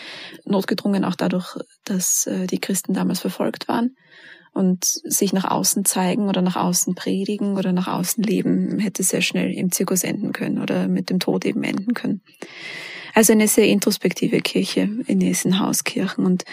Notgedrungen 0.45 1.05
auch 1.05 1.15
dadurch, 1.15 1.57
dass 1.85 2.27
äh, 2.27 2.47
die 2.47 2.61
Christen 2.61 2.95
damals 2.95 3.21
verfolgt 3.21 3.69
waren 3.69 3.97
und 4.53 4.85
sich 4.85 5.33
nach 5.33 5.45
außen 5.45 5.85
zeigen 5.85 6.29
oder 6.29 6.43
nach 6.43 6.57
außen 6.57 6.95
predigen 6.95 7.57
oder 7.57 7.73
nach 7.73 7.89
außen 7.89 8.23
leben 8.23 8.79
hätte 8.79 9.03
sehr 9.03 9.23
schnell 9.23 9.53
im 9.53 9.71
Zirkus 9.71 10.03
enden 10.03 10.33
können 10.33 10.61
oder 10.61 10.89
mit 10.89 11.11
dem 11.11 11.21
Tod 11.21 11.45
eben 11.45 11.63
enden 11.63 11.95
können. 11.95 12.23
Also 13.15 13.33
eine 13.33 13.49
sehr 13.49 13.67
introspektive 13.67 14.41
Kirche 14.41 14.89
in 15.07 15.19
diesen 15.19 15.61
Hauskirchen 15.61 16.25
und 16.25 16.45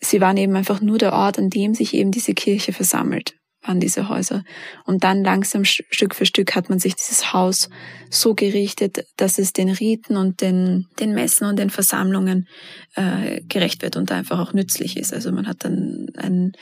sie 0.00 0.20
waren 0.20 0.36
eben 0.36 0.54
einfach 0.56 0.80
nur 0.80 0.98
der 0.98 1.12
Ort, 1.12 1.38
an 1.38 1.50
dem 1.50 1.74
sich 1.74 1.94
eben 1.94 2.10
diese 2.10 2.34
Kirche 2.34 2.72
versammelt 2.72 3.36
waren 3.66 3.80
diese 3.80 4.08
Häuser. 4.08 4.44
Und 4.84 5.04
dann 5.04 5.24
langsam 5.24 5.64
Stück 5.64 6.14
für 6.14 6.26
Stück 6.26 6.54
hat 6.54 6.68
man 6.68 6.78
sich 6.78 6.94
dieses 6.94 7.32
Haus 7.32 7.68
so 8.10 8.34
gerichtet, 8.34 9.06
dass 9.16 9.38
es 9.38 9.52
den 9.52 9.70
Riten 9.70 10.16
und 10.16 10.40
den, 10.40 10.86
den 11.00 11.14
Messen 11.14 11.46
und 11.46 11.58
den 11.58 11.70
Versammlungen 11.70 12.46
äh, 12.94 13.40
gerecht 13.48 13.82
wird 13.82 13.96
und 13.96 14.12
einfach 14.12 14.38
auch 14.38 14.52
nützlich 14.52 14.96
ist. 14.96 15.12
Also 15.12 15.32
man 15.32 15.46
hat 15.46 15.64
dann 15.64 16.08
ein, 16.16 16.52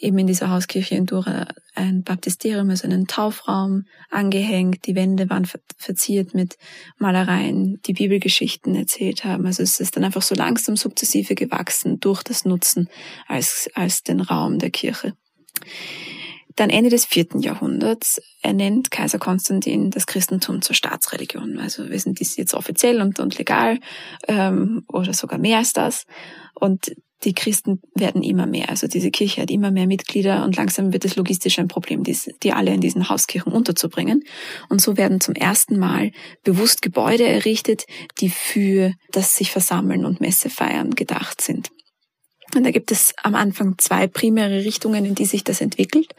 eben 0.00 0.18
in 0.18 0.26
dieser 0.26 0.50
Hauskirche 0.50 0.96
in 0.96 1.06
Dura 1.06 1.48
ein 1.74 2.02
Baptisterium, 2.02 2.70
also 2.70 2.86
einen 2.86 3.06
Taufraum 3.06 3.84
angehängt. 4.10 4.86
Die 4.86 4.96
Wände 4.96 5.30
waren 5.30 5.46
verziert 5.76 6.34
mit 6.34 6.58
Malereien, 6.98 7.80
die 7.86 7.92
Bibelgeschichten 7.92 8.74
erzählt 8.74 9.24
haben. 9.24 9.46
Also 9.46 9.62
es 9.62 9.78
ist 9.78 9.96
dann 9.96 10.04
einfach 10.04 10.22
so 10.22 10.34
langsam 10.34 10.76
sukzessive 10.76 11.34
gewachsen 11.34 12.00
durch 12.00 12.22
das 12.22 12.44
Nutzen 12.44 12.88
als, 13.28 13.70
als 13.74 14.02
den 14.02 14.20
Raum 14.20 14.58
der 14.58 14.70
Kirche. 14.70 15.14
Dann 16.58 16.70
Ende 16.70 16.90
des 16.90 17.04
vierten 17.04 17.38
Jahrhunderts 17.38 18.20
ernennt 18.42 18.90
Kaiser 18.90 19.20
Konstantin 19.20 19.92
das 19.92 20.08
Christentum 20.08 20.60
zur 20.60 20.74
Staatsreligion. 20.74 21.60
Also 21.60 21.88
wir 21.88 22.00
sind 22.00 22.18
dies 22.18 22.36
jetzt 22.36 22.52
offiziell 22.52 23.00
und, 23.00 23.20
und 23.20 23.38
legal 23.38 23.78
ähm, 24.26 24.82
oder 24.88 25.12
sogar 25.14 25.38
mehr 25.38 25.58
als 25.58 25.72
das. 25.72 26.04
Und 26.54 26.96
die 27.22 27.32
Christen 27.32 27.80
werden 27.94 28.24
immer 28.24 28.46
mehr. 28.46 28.70
Also 28.70 28.88
diese 28.88 29.12
Kirche 29.12 29.42
hat 29.42 29.52
immer 29.52 29.70
mehr 29.70 29.86
Mitglieder 29.86 30.44
und 30.44 30.56
langsam 30.56 30.92
wird 30.92 31.04
es 31.04 31.14
logistisch 31.14 31.60
ein 31.60 31.68
Problem, 31.68 32.02
die, 32.02 32.52
alle 32.52 32.74
in 32.74 32.80
diesen 32.80 33.08
Hauskirchen 33.08 33.52
unterzubringen. 33.52 34.24
Und 34.68 34.80
so 34.80 34.96
werden 34.96 35.20
zum 35.20 35.34
ersten 35.34 35.78
Mal 35.78 36.10
bewusst 36.42 36.82
Gebäude 36.82 37.24
errichtet, 37.24 37.84
die 38.20 38.30
für 38.30 38.94
das 39.12 39.36
sich 39.36 39.52
versammeln 39.52 40.04
und 40.04 40.20
Messe 40.20 40.50
feiern 40.50 40.96
gedacht 40.96 41.40
sind. 41.40 41.70
Und 42.54 42.64
da 42.64 42.70
gibt 42.70 42.90
es 42.90 43.14
am 43.22 43.34
Anfang 43.34 43.76
zwei 43.78 44.06
primäre 44.06 44.64
Richtungen, 44.64 45.04
in 45.04 45.14
die 45.14 45.26
sich 45.26 45.44
das 45.44 45.60
entwickelt. 45.60 46.14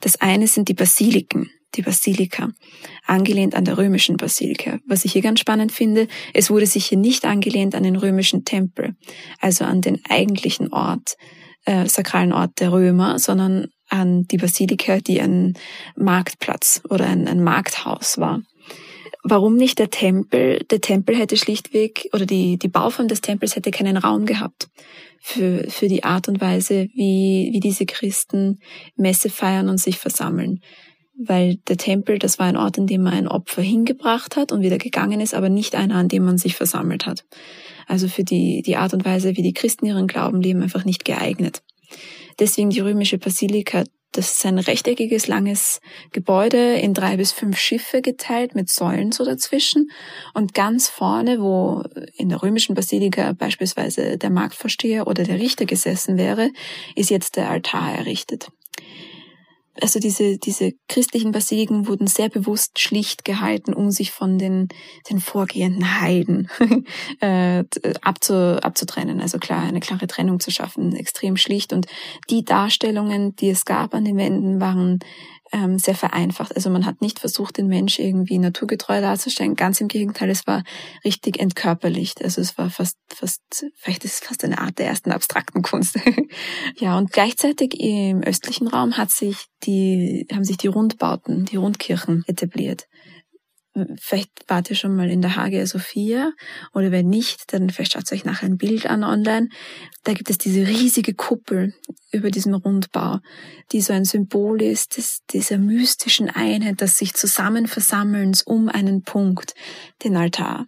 Das 0.00 0.20
eine 0.20 0.46
sind 0.46 0.68
die 0.68 0.74
Basiliken 0.74 1.50
die 1.74 1.82
Basilika, 1.82 2.50
angelehnt 3.06 3.54
an 3.54 3.64
der 3.64 3.78
römischen 3.78 4.16
Basilika. 4.16 4.78
Was 4.86 5.04
ich 5.04 5.12
hier 5.12 5.22
ganz 5.22 5.40
spannend 5.40 5.72
finde, 5.72 6.08
es 6.34 6.50
wurde 6.50 6.66
sich 6.66 6.86
hier 6.86 6.98
nicht 6.98 7.24
angelehnt 7.24 7.74
an 7.74 7.82
den 7.82 7.96
römischen 7.96 8.44
Tempel, 8.44 8.96
also 9.40 9.64
an 9.64 9.80
den 9.80 10.00
eigentlichen 10.08 10.72
Ort, 10.72 11.16
äh, 11.64 11.86
sakralen 11.86 12.32
Ort 12.32 12.60
der 12.60 12.72
Römer, 12.72 13.18
sondern 13.18 13.68
an 13.88 14.24
die 14.24 14.38
Basilika, 14.38 14.98
die 15.00 15.20
ein 15.20 15.54
Marktplatz 15.96 16.82
oder 16.88 17.06
ein, 17.06 17.28
ein 17.28 17.42
Markthaus 17.42 18.18
war. 18.18 18.42
Warum 19.30 19.56
nicht 19.56 19.78
der 19.78 19.90
Tempel? 19.90 20.64
Der 20.70 20.80
Tempel 20.80 21.16
hätte 21.16 21.36
schlichtweg, 21.36 22.08
oder 22.12 22.24
die, 22.24 22.58
die 22.58 22.68
Bauform 22.68 23.08
des 23.08 23.20
Tempels 23.20 23.56
hätte 23.56 23.70
keinen 23.70 23.96
Raum 23.96 24.24
gehabt 24.24 24.68
für, 25.20 25.64
für 25.68 25.88
die 25.88 26.04
Art 26.04 26.28
und 26.28 26.40
Weise, 26.40 26.88
wie, 26.94 27.50
wie 27.52 27.60
diese 27.60 27.84
Christen 27.84 28.60
Messe 28.96 29.28
feiern 29.28 29.68
und 29.68 29.78
sich 29.78 29.98
versammeln 29.98 30.60
weil 31.18 31.56
der 31.66 31.76
Tempel, 31.76 32.18
das 32.18 32.38
war 32.38 32.46
ein 32.46 32.56
Ort, 32.56 32.78
in 32.78 32.86
dem 32.86 33.02
man 33.02 33.12
ein 33.12 33.28
Opfer 33.28 33.60
hingebracht 33.60 34.36
hat 34.36 34.52
und 34.52 34.62
wieder 34.62 34.78
gegangen 34.78 35.20
ist, 35.20 35.34
aber 35.34 35.48
nicht 35.48 35.74
einer, 35.74 35.96
an 35.96 36.08
dem 36.08 36.24
man 36.24 36.38
sich 36.38 36.54
versammelt 36.54 37.06
hat. 37.06 37.24
Also 37.88 38.06
für 38.06 38.22
die, 38.22 38.62
die 38.62 38.76
Art 38.76 38.94
und 38.94 39.04
Weise, 39.04 39.36
wie 39.36 39.42
die 39.42 39.52
Christen 39.52 39.86
ihren 39.86 40.06
Glauben 40.06 40.40
leben, 40.40 40.62
einfach 40.62 40.84
nicht 40.84 41.04
geeignet. 41.04 41.62
Deswegen 42.38 42.70
die 42.70 42.80
römische 42.80 43.18
Basilika, 43.18 43.82
das 44.12 44.32
ist 44.32 44.46
ein 44.46 44.58
rechteckiges, 44.58 45.28
langes 45.28 45.80
Gebäude 46.12 46.74
in 46.76 46.94
drei 46.94 47.16
bis 47.16 47.32
fünf 47.32 47.58
Schiffe 47.58 48.02
geteilt 48.02 48.54
mit 48.54 48.70
Säulen 48.70 49.12
so 49.12 49.24
dazwischen. 49.24 49.90
Und 50.34 50.54
ganz 50.54 50.88
vorne, 50.88 51.40
wo 51.40 51.82
in 52.16 52.28
der 52.28 52.42
römischen 52.42 52.74
Basilika 52.74 53.32
beispielsweise 53.32 54.16
der 54.18 54.30
Marktvorsteher 54.30 55.06
oder 55.06 55.24
der 55.24 55.38
Richter 55.38 55.66
gesessen 55.66 56.16
wäre, 56.16 56.50
ist 56.94 57.10
jetzt 57.10 57.36
der 57.36 57.50
Altar 57.50 57.92
errichtet 57.92 58.50
also 59.80 60.00
diese, 60.00 60.38
diese 60.38 60.72
christlichen 60.88 61.32
Basiliken 61.32 61.86
wurden 61.86 62.06
sehr 62.06 62.28
bewusst 62.28 62.78
schlicht 62.78 63.24
gehalten, 63.24 63.72
um 63.74 63.90
sich 63.90 64.10
von 64.10 64.38
den, 64.38 64.68
den 65.10 65.20
vorgehenden 65.20 66.00
Heiden 66.00 66.48
äh, 67.20 67.64
abzu, 68.02 68.34
abzutrennen. 68.62 69.20
Also 69.20 69.38
klar, 69.38 69.62
eine 69.62 69.80
klare 69.80 70.06
Trennung 70.06 70.40
zu 70.40 70.50
schaffen, 70.50 70.94
extrem 70.94 71.36
schlicht. 71.36 71.72
Und 71.72 71.86
die 72.30 72.44
Darstellungen, 72.44 73.36
die 73.36 73.50
es 73.50 73.64
gab 73.64 73.94
an 73.94 74.04
den 74.04 74.16
Wänden, 74.16 74.60
waren 74.60 75.00
ähm, 75.52 75.78
sehr 75.78 75.94
vereinfacht. 75.94 76.54
Also 76.54 76.70
man 76.70 76.84
hat 76.84 77.00
nicht 77.00 77.18
versucht, 77.20 77.58
den 77.58 77.68
Mensch 77.68 77.98
irgendwie 77.98 78.38
naturgetreu 78.38 79.00
darzustellen. 79.00 79.54
Ganz 79.54 79.80
im 79.80 79.88
Gegenteil, 79.88 80.30
es 80.30 80.46
war 80.46 80.64
richtig 81.04 81.38
entkörperlicht. 81.38 82.22
Also 82.22 82.40
es 82.40 82.58
war 82.58 82.70
fast, 82.70 82.96
fast, 83.08 83.66
vielleicht 83.76 84.04
ist 84.04 84.14
es 84.14 84.28
fast 84.28 84.44
eine 84.44 84.58
Art 84.58 84.78
der 84.78 84.86
ersten 84.86 85.12
abstrakten 85.12 85.62
Kunst. 85.62 85.98
ja, 86.78 86.98
und 86.98 87.12
gleichzeitig 87.12 87.78
im 87.78 88.22
östlichen 88.22 88.68
Raum 88.68 88.96
hat 88.96 89.10
sich 89.10 89.46
die, 89.64 90.26
haben 90.32 90.44
sich 90.44 90.56
die 90.56 90.68
Rundbauten, 90.68 91.44
die 91.44 91.56
Rundkirchen 91.56 92.24
etabliert. 92.26 92.87
Vielleicht 94.00 94.30
wart 94.48 94.70
ihr 94.70 94.76
schon 94.76 94.94
mal 94.94 95.10
in 95.10 95.22
der 95.22 95.36
Hagia 95.36 95.66
Sophia 95.66 96.32
oder 96.72 96.90
wenn 96.90 97.08
nicht, 97.08 97.52
dann 97.52 97.70
vielleicht 97.70 97.92
schaut 97.92 98.10
euch 98.12 98.24
nachher 98.24 98.46
ein 98.46 98.58
Bild 98.58 98.86
an 98.86 99.04
online. 99.04 99.48
Da 100.04 100.12
gibt 100.12 100.30
es 100.30 100.38
diese 100.38 100.66
riesige 100.66 101.14
Kuppel 101.14 101.74
über 102.12 102.30
diesem 102.30 102.54
Rundbau, 102.54 103.18
die 103.72 103.80
so 103.80 103.92
ein 103.92 104.04
Symbol 104.04 104.62
ist 104.62 104.96
des, 104.96 105.20
dieser 105.30 105.58
mystischen 105.58 106.30
Einheit, 106.30 106.80
des 106.80 106.96
sich 106.96 107.14
zusammen 107.14 107.66
versammelns 107.66 108.42
um 108.42 108.68
einen 108.68 109.02
Punkt, 109.02 109.54
den 110.04 110.16
Altar. 110.16 110.66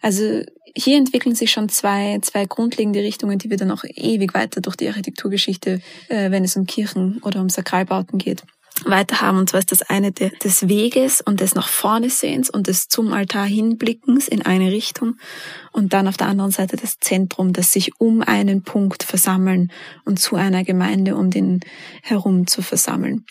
Also 0.00 0.42
hier 0.74 0.96
entwickeln 0.96 1.34
sich 1.34 1.50
schon 1.50 1.68
zwei, 1.68 2.18
zwei 2.22 2.44
grundlegende 2.44 3.00
Richtungen, 3.00 3.38
die 3.38 3.50
wir 3.50 3.56
dann 3.56 3.70
auch 3.70 3.84
ewig 3.84 4.34
weiter 4.34 4.60
durch 4.60 4.76
die 4.76 4.88
Architekturgeschichte, 4.88 5.80
äh, 6.08 6.30
wenn 6.30 6.44
es 6.44 6.56
um 6.56 6.66
Kirchen 6.66 7.18
oder 7.22 7.40
um 7.40 7.48
Sakralbauten 7.48 8.18
geht, 8.18 8.44
weiter 8.84 9.20
haben. 9.20 9.38
Und 9.38 9.50
zwar 9.50 9.60
ist 9.60 9.72
das 9.72 9.82
eine 9.82 10.12
der, 10.12 10.30
des 10.30 10.68
Weges 10.68 11.20
und 11.20 11.40
des 11.40 11.54
nach 11.54 11.68
vorne 11.68 12.10
Sehens 12.10 12.50
und 12.50 12.66
des 12.66 12.88
zum 12.88 13.12
Altar 13.12 13.46
hinblickens 13.46 14.28
in 14.28 14.42
eine 14.42 14.70
Richtung. 14.72 15.16
Und 15.72 15.92
dann 15.92 16.08
auf 16.08 16.16
der 16.16 16.28
anderen 16.28 16.50
Seite 16.50 16.76
das 16.76 16.98
Zentrum, 16.98 17.52
das 17.52 17.72
sich 17.72 18.00
um 18.00 18.22
einen 18.22 18.62
Punkt 18.62 19.02
versammeln 19.02 19.70
und 20.04 20.18
zu 20.18 20.36
einer 20.36 20.64
Gemeinde 20.64 21.16
um 21.16 21.30
den 21.30 21.60
herum 22.02 22.46
zu 22.46 22.62
versammeln. 22.62 23.24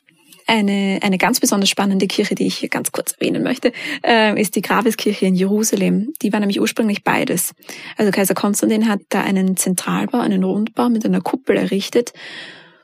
Eine, 0.50 1.00
eine 1.02 1.18
ganz 1.18 1.42
besonders 1.42 1.70
spannende 1.70 2.08
Kirche, 2.08 2.34
die 2.34 2.48
ich 2.48 2.58
hier 2.58 2.70
ganz 2.70 2.94
kurz 2.94 3.12
erwähnen 3.12 3.44
möchte, 3.44 3.74
äh, 4.06 4.40
ist 4.40 4.56
die 4.56 4.62
Grabeskirche 4.62 5.26
in 5.26 5.36
Jerusalem. 5.36 6.14
Die 6.22 6.32
war 6.32 6.40
nämlich 6.40 6.62
ursprünglich 6.62 7.04
beides. 7.04 7.54
Also 7.98 8.12
Kaiser 8.12 8.34
Konstantin 8.34 8.88
hat 8.88 9.02
da 9.10 9.22
einen 9.22 9.58
Zentralbau, 9.58 10.20
einen 10.20 10.46
Rundbau 10.46 10.88
mit 10.88 11.06
einer 11.06 11.20
Kuppel 11.20 11.58
errichtet 11.58 12.14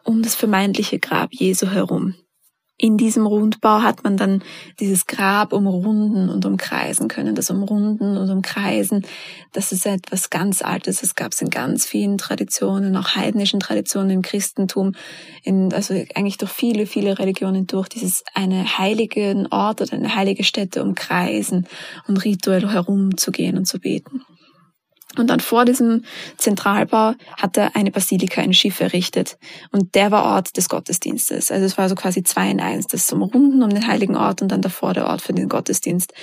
um 0.04 0.22
das 0.22 0.36
vermeintliche 0.36 1.00
Grab 1.00 1.34
Jesu 1.34 1.68
herum 1.68 2.16
in 2.84 2.98
diesem 2.98 3.26
Rundbau 3.26 3.82
hat 3.82 4.04
man 4.04 4.18
dann 4.18 4.44
dieses 4.82 5.08
Grab 5.08 5.54
umrunden 5.54 6.28
und 6.28 6.46
umkreisen 6.46 7.08
können. 7.08 7.34
Das 7.34 7.50
Umrunden 7.50 8.18
und 8.18 8.30
Umkreisen, 8.30 9.06
das 9.54 9.72
ist 9.72 9.86
etwas 9.86 10.30
ganz 10.30 10.62
Altes. 10.62 11.00
Das 11.00 11.16
gab 11.16 11.32
es 11.32 11.42
in 11.42 11.50
ganz 11.50 11.86
vielen 11.86 12.18
Traditionen, 12.18 12.98
auch 12.98 13.16
heidnischen 13.16 13.62
Traditionen 13.62 14.10
im 14.10 14.22
Christentum, 14.22 14.96
in, 15.44 15.72
also 15.72 15.94
eigentlich 15.94 16.38
durch 16.38 16.52
viele, 16.52 16.86
viele 16.86 17.18
Religionen 17.20 17.68
durch, 17.68 17.88
dieses 17.88 18.26
eine 18.34 18.78
heiligen 18.78 19.48
Ort 19.48 19.80
oder 19.80 19.94
eine 19.94 20.14
heilige 20.14 20.44
Stätte 20.44 20.84
umkreisen 20.84 21.68
und 22.10 22.26
rituell 22.26 22.68
herumzugehen 22.68 23.56
und 23.56 23.66
zu 23.66 23.80
beten. 23.80 24.24
Und 25.18 25.30
dann 25.30 25.40
vor 25.40 25.66
diesem 25.66 26.04
Zentralbau 26.38 27.14
hat 27.38 27.58
er 27.58 27.76
eine 27.76 27.92
Basilika, 27.92 28.42
ein 28.42 28.54
Schiff 28.54 28.80
errichtet. 28.82 29.38
Und 29.72 29.96
der 29.96 30.12
war 30.12 30.26
Ort 30.26 30.58
des 30.58 30.70
Gottesdienstes. 30.70 31.52
Also 31.52 31.66
es 31.66 31.78
war 31.78 31.90
so 31.90 31.96
quasi 31.96 32.24
zwei 32.24 32.50
in 32.50 32.60
eins. 32.60 32.88
Das 32.88 33.12
Umrunden 33.12 33.62
um 33.62 33.70
den 33.70 33.88
heiligen 33.88 34.16
Ort 34.16 34.42
und 34.42 34.50
dann 34.50 34.62
davor 34.62 34.94
der 34.94 35.08
Ort 35.08 35.22
für 35.22 35.34
den 35.34 35.50
Gottesdienst. 35.50 36.14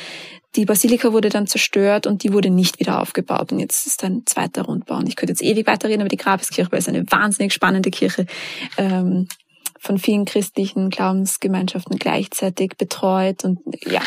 Die 0.56 0.64
Basilika 0.64 1.12
wurde 1.12 1.28
dann 1.28 1.46
zerstört 1.46 2.08
und 2.08 2.24
die 2.24 2.32
wurde 2.32 2.50
nicht 2.50 2.80
wieder 2.80 3.00
aufgebaut. 3.00 3.52
Und 3.52 3.60
jetzt 3.60 3.86
ist 3.86 4.02
ein 4.02 4.22
zweiter 4.26 4.62
Rundbau. 4.62 4.96
Und 4.96 5.08
ich 5.08 5.14
könnte 5.14 5.32
jetzt 5.32 5.42
ewig 5.42 5.66
weiterreden, 5.68 6.00
aber 6.00 6.08
die 6.08 6.16
Grabeskirche 6.16 6.74
ist 6.74 6.88
eine 6.88 7.04
wahnsinnig 7.10 7.52
spannende 7.52 7.90
Kirche. 7.90 8.26
Ähm, 8.76 9.28
von 9.80 9.98
vielen 9.98 10.26
christlichen 10.26 10.90
Glaubensgemeinschaften 10.90 11.98
gleichzeitig 11.98 12.76
betreut 12.76 13.44
und 13.44 13.58
ja, 13.86 14.02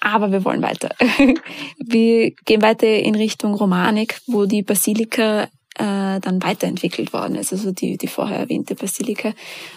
aber 0.00 0.30
wir 0.30 0.44
wollen 0.44 0.62
weiter. 0.62 0.90
Wir 1.78 2.30
gehen 2.44 2.62
weiter 2.62 2.86
in 2.86 3.16
Richtung 3.16 3.54
Romanik, 3.54 4.20
wo 4.26 4.46
die 4.46 4.62
Basilika 4.62 5.48
äh, 5.80 6.20
dann 6.20 6.42
weiterentwickelt 6.42 7.12
worden 7.12 7.34
ist, 7.34 7.52
also 7.52 7.72
die, 7.72 7.96
die 7.96 8.06
vorher 8.06 8.38
erwähnte 8.38 8.74
Basilika. 8.74 9.32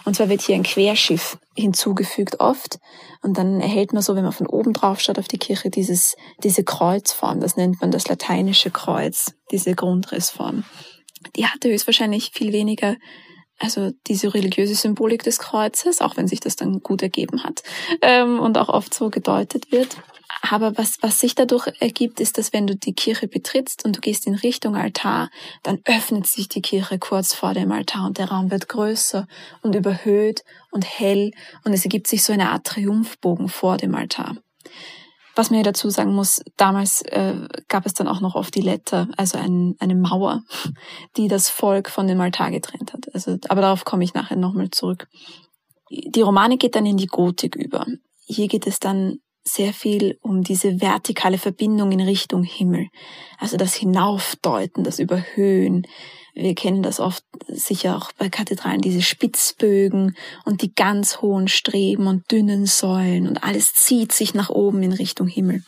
Und 0.05 0.15
zwar 0.15 0.29
wird 0.29 0.41
hier 0.41 0.55
ein 0.55 0.63
Querschiff 0.63 1.37
hinzugefügt 1.55 2.39
oft. 2.39 2.79
Und 3.21 3.37
dann 3.37 3.61
erhält 3.61 3.93
man 3.93 4.01
so, 4.01 4.15
wenn 4.15 4.23
man 4.23 4.33
von 4.33 4.47
oben 4.47 4.73
drauf 4.73 4.99
schaut 4.99 5.17
auf 5.17 5.27
die 5.27 5.37
Kirche, 5.37 5.69
dieses, 5.69 6.15
diese 6.43 6.63
Kreuzform. 6.63 7.39
Das 7.39 7.55
nennt 7.55 7.81
man 7.81 7.91
das 7.91 8.07
lateinische 8.07 8.69
Kreuz, 8.69 9.33
diese 9.51 9.73
Grundrissform. 9.75 10.63
Die 11.37 11.45
hatte 11.45 11.69
höchstwahrscheinlich 11.69 12.31
viel 12.33 12.51
weniger 12.51 12.97
also 13.63 13.91
diese 14.07 14.33
religiöse 14.33 14.75
Symbolik 14.75 15.23
des 15.23 15.39
Kreuzes, 15.39 16.01
auch 16.01 16.17
wenn 16.17 16.27
sich 16.27 16.41
das 16.41 16.55
dann 16.55 16.81
gut 16.81 17.01
ergeben 17.01 17.43
hat 17.43 17.63
ähm, 18.01 18.39
und 18.39 18.57
auch 18.57 18.69
oft 18.69 18.93
so 18.93 19.09
gedeutet 19.09 19.71
wird. 19.71 19.97
Aber 20.41 20.77
was, 20.77 20.97
was 21.01 21.19
sich 21.19 21.35
dadurch 21.35 21.67
ergibt, 21.79 22.19
ist, 22.19 22.37
dass 22.37 22.51
wenn 22.51 22.67
du 22.67 22.75
die 22.75 22.93
Kirche 22.93 23.27
betrittst 23.27 23.85
und 23.85 23.95
du 23.95 24.01
gehst 24.01 24.27
in 24.27 24.35
Richtung 24.35 24.75
Altar, 24.75 25.29
dann 25.61 25.79
öffnet 25.85 26.27
sich 26.27 26.49
die 26.49 26.61
Kirche 26.61 26.99
kurz 26.99 27.33
vor 27.33 27.53
dem 27.53 27.71
Altar 27.71 28.07
und 28.07 28.17
der 28.17 28.29
Raum 28.29 28.51
wird 28.51 28.67
größer 28.67 29.27
und 29.61 29.75
überhöht 29.75 30.43
und 30.71 30.85
hell 30.85 31.31
und 31.63 31.71
es 31.71 31.85
ergibt 31.85 32.07
sich 32.07 32.23
so 32.23 32.33
eine 32.33 32.49
Art 32.49 32.65
Triumphbogen 32.65 33.47
vor 33.47 33.77
dem 33.77 33.95
Altar. 33.95 34.35
Was 35.35 35.49
man 35.49 35.57
ja 35.59 35.63
dazu 35.63 35.89
sagen 35.89 36.13
muss, 36.13 36.41
damals 36.57 37.01
äh, 37.03 37.47
gab 37.67 37.85
es 37.85 37.93
dann 37.93 38.07
auch 38.07 38.21
noch 38.21 38.35
oft 38.35 38.53
die 38.55 38.61
Letter, 38.61 39.07
also 39.17 39.37
ein, 39.37 39.75
eine 39.79 39.95
Mauer, 39.95 40.43
die 41.17 41.27
das 41.27 41.49
Volk 41.49 41.89
von 41.89 42.07
dem 42.07 42.21
Altar 42.21 42.51
getrennt 42.51 42.93
hat. 42.93 43.13
Also, 43.13 43.37
aber 43.49 43.61
darauf 43.61 43.85
komme 43.85 44.03
ich 44.03 44.13
nachher 44.13 44.37
nochmal 44.37 44.69
zurück. 44.69 45.07
Die 45.89 46.21
Romanik 46.21 46.59
geht 46.59 46.75
dann 46.75 46.85
in 46.85 46.97
die 46.97 47.07
Gotik 47.07 47.55
über. 47.55 47.85
Hier 48.25 48.47
geht 48.47 48.67
es 48.67 48.79
dann 48.79 49.17
sehr 49.43 49.73
viel 49.73 50.17
um 50.21 50.43
diese 50.43 50.81
vertikale 50.81 51.37
Verbindung 51.37 51.91
in 51.91 52.01
Richtung 52.01 52.43
Himmel. 52.43 52.87
Also 53.37 53.57
das 53.57 53.73
Hinaufdeuten, 53.73 54.83
das 54.83 54.99
Überhöhen. 54.99 55.85
Wir 56.33 56.55
kennen 56.55 56.81
das 56.81 56.99
oft 56.99 57.23
sicher 57.47 57.95
auch 57.95 58.11
bei 58.13 58.29
Kathedralen, 58.29 58.81
diese 58.81 59.01
Spitzbögen 59.01 60.15
und 60.45 60.61
die 60.61 60.73
ganz 60.73 61.21
hohen 61.21 61.47
Streben 61.47 62.07
und 62.07 62.31
dünnen 62.31 62.65
Säulen 62.65 63.27
und 63.27 63.43
alles 63.43 63.73
zieht 63.73 64.11
sich 64.11 64.33
nach 64.33 64.49
oben 64.49 64.81
in 64.81 64.93
Richtung 64.93 65.27
Himmel. 65.27 65.63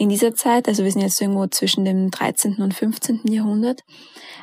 In 0.00 0.08
dieser 0.08 0.34
Zeit, 0.34 0.66
also 0.66 0.82
wir 0.82 0.90
sind 0.90 1.02
jetzt 1.02 1.20
irgendwo 1.20 1.46
zwischen 1.48 1.84
dem 1.84 2.10
13. 2.10 2.62
und 2.62 2.72
15. 2.72 3.20
Jahrhundert, 3.24 3.82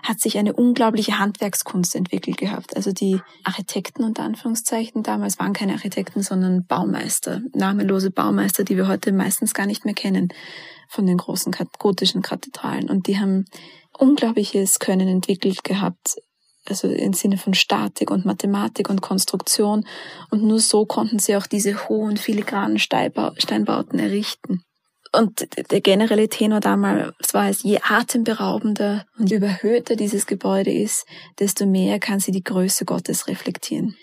hat 0.04 0.20
sich 0.20 0.38
eine 0.38 0.54
unglaubliche 0.54 1.18
Handwerkskunst 1.18 1.96
entwickelt 1.96 2.38
gehabt. 2.38 2.76
Also 2.76 2.92
die 2.92 3.20
Architekten 3.44 4.04
unter 4.04 4.22
Anführungszeichen 4.22 5.02
damals 5.02 5.40
waren 5.40 5.54
keine 5.54 5.74
Architekten, 5.74 6.22
sondern 6.22 6.68
Baumeister, 6.68 7.42
namenlose 7.56 8.12
Baumeister, 8.12 8.66
die 8.66 8.78
wir 8.78 8.88
heute 8.88 9.12
meistens 9.12 9.56
gar 9.56 9.66
nicht 9.66 9.84
mehr 9.84 9.96
kennen 9.96 10.28
von 10.90 11.08
den 11.08 11.18
großen 11.18 11.52
gotischen 11.80 12.22
Kathedralen. 12.22 12.88
Und 12.88 13.08
die 13.08 13.18
haben 13.18 13.46
unglaubliches 13.98 14.78
Können 14.78 15.08
entwickelt 15.08 15.64
gehabt, 15.64 16.18
also 16.68 16.88
im 16.88 17.14
Sinne 17.14 17.40
von 17.40 17.56
Statik 17.56 18.12
und 18.12 18.26
Mathematik 18.26 18.92
und 18.92 19.02
Konstruktion. 19.02 19.88
Und 20.30 20.44
nur 20.44 20.60
so 20.60 20.86
konnten 20.86 21.18
sie 21.18 21.36
auch 21.36 21.48
diese 21.48 21.90
hohen 21.90 22.18
filigranen 22.18 22.78
Steinbauten 22.78 23.98
errichten. 23.98 24.62
Und 25.18 25.48
der 25.72 25.82
generelle 25.82 26.30
Tenor 26.30 26.60
damals 26.60 27.34
war 27.34 27.50
es, 27.50 27.64
je 27.64 27.80
atemberaubender 27.82 29.06
und 29.18 29.32
überhöhter 29.32 29.96
dieses 29.96 30.28
Gebäude 30.28 30.72
ist, 30.72 31.08
desto 31.40 31.66
mehr 31.66 32.00
kann 32.00 32.20
sie 32.20 32.32
die 32.32 32.44
Größe 32.44 32.86
Gottes 32.86 33.28
reflektieren. 33.28 33.96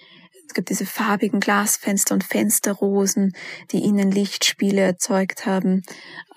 Es 0.49 0.55
gibt 0.55 0.71
diese 0.71 0.87
farbigen 0.87 1.39
Glasfenster 1.39 2.15
und 2.15 2.25
Fensterrosen, 2.25 3.33
die 3.71 3.85
innen 3.85 4.11
Lichtspiele 4.11 4.81
erzeugt 4.81 5.47
haben, 5.47 5.83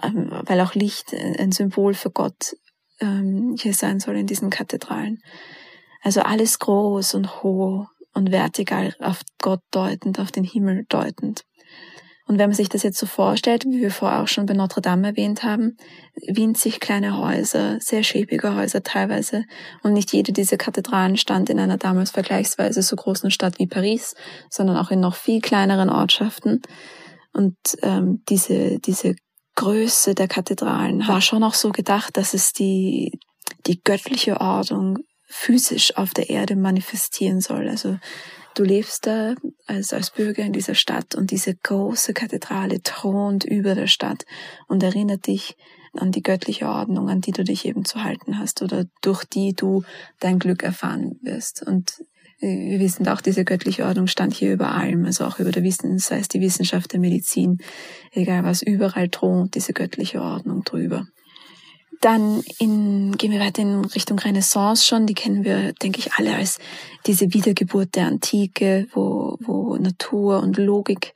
ähm, 0.03 0.29
weil 0.43 0.61
auch 0.61 0.75
Licht 0.75 1.11
ein 1.13 1.51
Symbol 1.51 1.95
für 1.95 2.11
Gott 2.11 2.55
ähm, 2.99 3.55
hier 3.59 3.73
sein 3.73 3.99
soll 3.99 4.15
in 4.15 4.27
diesen 4.27 4.51
Kathedralen. 4.51 5.23
Also 6.03 6.21
alles 6.21 6.59
groß 6.59 7.15
und 7.15 7.41
hoch 7.41 7.87
und 8.13 8.31
vertikal 8.31 8.95
auf 8.99 9.21
Gott 9.39 9.61
deutend, 9.71 10.19
auf 10.19 10.31
den 10.31 10.43
Himmel 10.43 10.85
deutend. 10.87 11.43
Und 12.27 12.37
wenn 12.37 12.49
man 12.49 12.55
sich 12.55 12.67
das 12.67 12.83
jetzt 12.83 12.99
so 12.99 13.05
vorstellt, 13.05 13.63
wie 13.65 13.79
wir 13.79 13.91
vorher 13.91 14.21
auch 14.21 14.27
schon 14.27 14.45
bei 14.45 14.53
Notre 14.53 14.81
Dame 14.81 15.07
erwähnt 15.07 15.43
haben, 15.43 15.77
winzig 16.27 16.81
kleine 16.81 17.17
Häuser, 17.17 17.79
sehr 17.79 18.03
schäbige 18.03 18.53
Häuser 18.53 18.83
teilweise. 18.83 19.45
Und 19.81 19.93
nicht 19.93 20.11
jede 20.11 20.33
dieser 20.33 20.57
Kathedralen 20.57 21.15
stand 21.15 21.49
in 21.49 21.59
einer 21.59 21.77
damals 21.77 22.11
vergleichsweise 22.11 22.81
so 22.81 22.97
großen 22.97 23.31
Stadt 23.31 23.59
wie 23.59 23.67
Paris, 23.67 24.13
sondern 24.49 24.75
auch 24.75 24.91
in 24.91 24.99
noch 24.99 25.15
viel 25.15 25.39
kleineren 25.39 25.89
Ortschaften. 25.89 26.61
Und 27.31 27.55
ähm, 27.81 28.23
diese, 28.27 28.79
diese 28.79 29.15
Größe 29.55 30.13
der 30.13 30.27
Kathedralen 30.27 31.07
war 31.07 31.21
schon 31.21 31.43
auch 31.43 31.53
so 31.53 31.71
gedacht, 31.71 32.17
dass 32.17 32.33
es 32.33 32.51
die, 32.51 33.19
die 33.65 33.81
göttliche 33.81 34.41
Ordnung 34.41 34.97
physisch 35.29 35.95
auf 35.97 36.13
der 36.13 36.29
Erde 36.29 36.55
manifestieren 36.55 37.41
soll. 37.41 37.67
Also 37.69 37.97
Du 38.57 38.63
lebst 38.63 39.05
da 39.05 39.35
als, 39.67 39.93
als 39.93 40.09
Bürger 40.09 40.43
in 40.43 40.51
dieser 40.51 40.73
Stadt 40.73 41.13
und 41.13 41.29
diese 41.29 41.53
große 41.53 42.13
Kathedrale 42.13 42.81
thront 42.81 43.45
über 43.45 43.75
der 43.75 43.85
Stadt 43.85 44.25
und 44.67 44.81
erinnert 44.81 45.27
dich 45.27 45.55
an 45.93 46.11
die 46.11 46.23
göttliche 46.23 46.67
Ordnung, 46.67 47.07
an 47.07 47.21
die 47.21 47.33
du 47.33 47.43
dich 47.43 47.65
eben 47.65 47.85
zu 47.85 48.03
halten 48.03 48.39
hast 48.39 48.63
oder 48.63 48.85
durch 49.03 49.25
die 49.25 49.53
du 49.53 49.83
dein 50.19 50.39
Glück 50.39 50.63
erfahren 50.63 51.19
wirst. 51.21 51.61
Und 51.67 52.03
äh, 52.39 52.71
wir 52.71 52.79
wissen 52.79 53.07
auch, 53.07 53.21
diese 53.21 53.45
göttliche 53.45 53.85
Ordnung 53.85 54.07
stand 54.07 54.33
hier 54.33 54.51
über 54.53 54.71
allem, 54.71 55.05
also 55.05 55.25
auch 55.25 55.37
über 55.37 55.51
der 55.51 55.61
Wissen, 55.61 55.99
sei 55.99 56.17
es 56.17 56.27
die 56.27 56.41
Wissenschaft 56.41 56.93
der 56.93 56.99
Medizin, 56.99 57.59
egal 58.11 58.43
was, 58.43 58.63
überall 58.63 59.09
thront 59.09 59.53
diese 59.53 59.73
göttliche 59.73 60.19
Ordnung 60.19 60.63
drüber. 60.63 61.05
Dann 62.01 62.43
in, 62.59 63.17
gehen 63.17 63.31
wir 63.31 63.39
weiter 63.39 63.61
in 63.61 63.85
Richtung 63.85 64.19
Renaissance 64.19 64.85
schon. 64.85 65.07
Die 65.07 65.15
kennen 65.15 65.43
wir, 65.43 65.73
denke 65.73 65.99
ich, 65.99 66.13
alle 66.13 66.35
als 66.35 66.59
diese 67.05 67.33
Wiedergeburt 67.33 67.95
der 67.95 68.05
Antike, 68.05 68.87
wo, 68.93 69.37
wo 69.39 69.77
Natur 69.77 70.41
und 70.41 70.57
Logik 70.57 71.13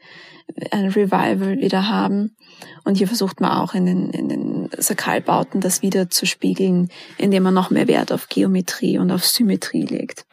ein 0.71 0.87
Revival 0.87 1.59
wieder 1.59 1.87
haben. 1.87 2.35
Und 2.83 2.97
hier 2.97 3.07
versucht 3.07 3.41
man 3.41 3.51
auch 3.51 3.73
in 3.73 3.85
den, 3.85 4.09
in 4.09 4.29
den 4.29 4.69
Sakralbauten 4.77 5.61
das 5.61 5.81
wieder 5.81 6.09
zu 6.09 6.25
spiegeln, 6.25 6.89
indem 7.17 7.43
man 7.43 7.53
noch 7.53 7.69
mehr 7.69 7.87
Wert 7.87 8.11
auf 8.11 8.27
Geometrie 8.27 8.97
und 8.97 9.11
auf 9.11 9.25
Symmetrie 9.25 9.85
legt. 9.85 10.25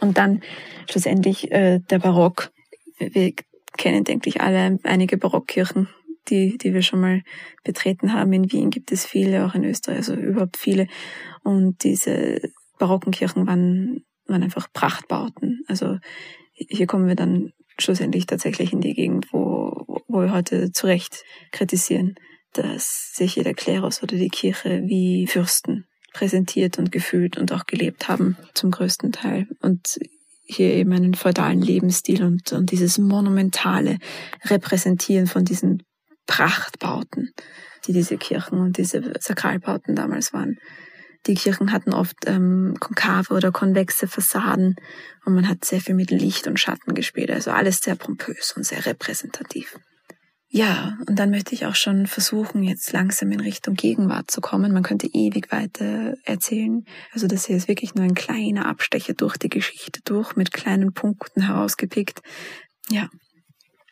Und 0.00 0.18
dann 0.18 0.42
schlussendlich 0.90 1.50
äh, 1.50 1.78
der 1.78 1.98
Barock. 1.98 2.50
Wir 2.98 3.32
kennen, 3.76 4.04
denke 4.04 4.28
ich, 4.28 4.40
alle 4.40 4.78
einige 4.82 5.16
Barockkirchen 5.16 5.88
die, 6.28 6.58
die 6.58 6.74
wir 6.74 6.82
schon 6.82 7.00
mal 7.00 7.22
betreten 7.64 8.12
haben. 8.12 8.32
In 8.32 8.50
Wien 8.52 8.70
gibt 8.70 8.92
es 8.92 9.06
viele, 9.06 9.44
auch 9.44 9.54
in 9.54 9.64
Österreich, 9.64 9.98
also 9.98 10.14
überhaupt 10.14 10.56
viele. 10.56 10.86
Und 11.42 11.84
diese 11.84 12.40
barocken 12.78 13.12
Kirchen 13.12 13.46
waren, 13.46 14.04
waren 14.26 14.42
einfach 14.42 14.72
Prachtbauten. 14.72 15.62
Also 15.66 15.98
hier 16.52 16.86
kommen 16.86 17.06
wir 17.06 17.16
dann 17.16 17.52
schlussendlich 17.78 18.26
tatsächlich 18.26 18.72
in 18.72 18.80
die 18.80 18.94
Gegend, 18.94 19.32
wo, 19.32 20.02
wo 20.08 20.20
wir 20.20 20.32
heute 20.32 20.72
zu 20.72 20.86
Recht 20.86 21.24
kritisieren, 21.50 22.14
dass 22.52 23.12
sich 23.14 23.36
jeder 23.36 23.54
Klerus 23.54 24.02
oder 24.02 24.16
die 24.16 24.28
Kirche 24.28 24.82
wie 24.86 25.26
Fürsten 25.26 25.86
präsentiert 26.12 26.78
und 26.78 26.92
gefühlt 26.92 27.38
und 27.38 27.52
auch 27.52 27.64
gelebt 27.66 28.08
haben, 28.08 28.36
zum 28.54 28.70
größten 28.70 29.12
Teil. 29.12 29.48
Und 29.60 29.98
hier 30.44 30.74
eben 30.74 30.92
einen 30.92 31.14
feudalen 31.14 31.62
Lebensstil 31.62 32.22
und, 32.22 32.52
und 32.52 32.70
dieses 32.70 32.98
monumentale 32.98 33.98
Repräsentieren 34.44 35.26
von 35.26 35.44
diesen 35.44 35.82
Prachtbauten, 36.26 37.32
die 37.86 37.92
diese 37.92 38.16
Kirchen 38.16 38.58
und 38.58 38.78
diese 38.78 39.12
Sakralbauten 39.20 39.94
damals 39.94 40.32
waren. 40.32 40.56
Die 41.26 41.34
Kirchen 41.34 41.70
hatten 41.70 41.92
oft 41.92 42.16
ähm, 42.26 42.74
konkave 42.80 43.34
oder 43.34 43.52
konvexe 43.52 44.08
Fassaden 44.08 44.74
und 45.24 45.34
man 45.34 45.48
hat 45.48 45.64
sehr 45.64 45.80
viel 45.80 45.94
mit 45.94 46.10
Licht 46.10 46.48
und 46.48 46.58
Schatten 46.58 46.94
gespielt. 46.94 47.30
Also 47.30 47.52
alles 47.52 47.78
sehr 47.78 47.94
pompös 47.94 48.54
und 48.56 48.64
sehr 48.64 48.84
repräsentativ. 48.86 49.78
Ja, 50.54 50.98
und 51.08 51.18
dann 51.18 51.30
möchte 51.30 51.54
ich 51.54 51.64
auch 51.64 51.74
schon 51.74 52.06
versuchen, 52.06 52.62
jetzt 52.62 52.92
langsam 52.92 53.30
in 53.32 53.40
Richtung 53.40 53.74
Gegenwart 53.74 54.30
zu 54.30 54.42
kommen. 54.42 54.72
Man 54.72 54.82
könnte 54.82 55.06
ewig 55.06 55.50
weiter 55.50 56.14
erzählen. 56.24 56.84
Also 57.12 57.26
das 57.26 57.46
hier 57.46 57.56
ist 57.56 57.68
wirklich 57.68 57.94
nur 57.94 58.04
ein 58.04 58.14
kleiner 58.14 58.66
Abstecher 58.66 59.14
durch 59.14 59.38
die 59.38 59.48
Geschichte 59.48 60.00
durch, 60.04 60.36
mit 60.36 60.52
kleinen 60.52 60.92
Punkten 60.92 61.46
herausgepickt. 61.46 62.20
Ja, 62.90 63.08